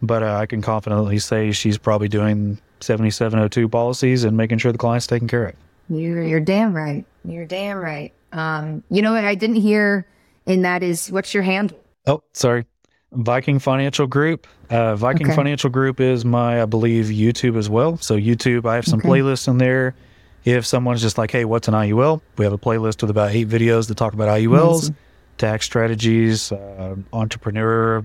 [0.00, 4.78] but uh, I can confidently say she's probably doing 7702 policies and making sure the
[4.78, 5.54] client's taken care of.
[5.90, 7.04] You're you're damn right.
[7.24, 8.12] You're damn right.
[8.32, 10.06] Um, you know what I didn't hear,
[10.46, 11.78] and that is what's your handle?
[12.06, 12.66] Oh, sorry.
[13.12, 14.46] Viking Financial Group.
[14.68, 15.34] Uh, Viking Okay.
[15.36, 17.96] Financial Group is my, I believe, YouTube as well.
[17.96, 19.08] So YouTube, I have some Okay.
[19.08, 19.94] playlists in there.
[20.44, 22.20] If someone's just like, hey, what's an IUL?
[22.36, 24.96] We have a playlist with about eight videos that talk about IULs, Amazing.
[25.38, 28.04] tax strategies, uh, entrepreneur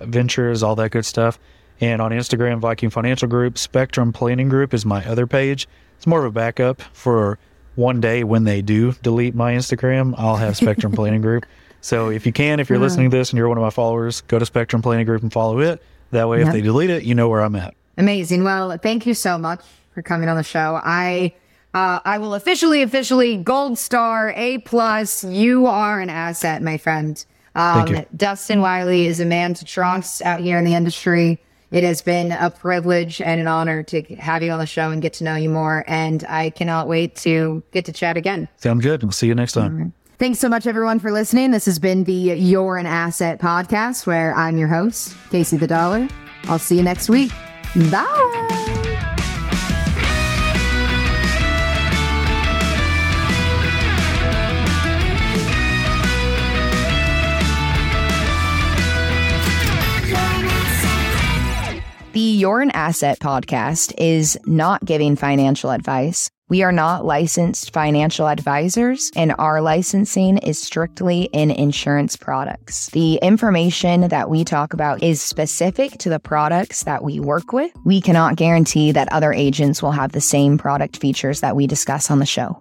[0.00, 1.38] ventures, all that good stuff.
[1.82, 5.66] And on Instagram, Viking Financial Group, Spectrum Planning Group is my other page.
[5.96, 7.40] It's more of a backup for
[7.74, 11.44] one day when they do delete my Instagram, I'll have Spectrum Planning Group.
[11.80, 14.20] So if you can, if you're listening to this and you're one of my followers,
[14.22, 15.82] go to Spectrum Planning Group and follow it.
[16.12, 17.74] That way, if they delete it, you know where I'm at.
[17.98, 18.44] Amazing.
[18.44, 19.60] Well, thank you so much
[19.92, 20.78] for coming on the show.
[20.84, 21.34] I
[21.74, 25.24] uh, I will officially, officially gold star, A plus.
[25.24, 27.24] You are an asset, my friend.
[27.56, 28.06] Um, Thank you.
[28.16, 31.40] Dustin Wylie is a man to trust out here in the industry.
[31.72, 35.00] It has been a privilege and an honor to have you on the show and
[35.00, 35.84] get to know you more.
[35.86, 38.46] And I cannot wait to get to chat again.
[38.58, 39.02] Sound good?
[39.02, 39.94] We'll see you next time.
[40.18, 41.50] Thanks so much, everyone, for listening.
[41.50, 46.06] This has been the You're an Asset podcast, where I'm your host, Casey the Dollar.
[46.44, 47.32] I'll see you next week.
[47.90, 48.61] Bye.
[62.12, 66.28] The You're an Asset podcast is not giving financial advice.
[66.50, 72.88] We are not licensed financial advisors, and our licensing is strictly in insurance products.
[72.88, 77.72] The information that we talk about is specific to the products that we work with.
[77.86, 82.10] We cannot guarantee that other agents will have the same product features that we discuss
[82.10, 82.50] on the show.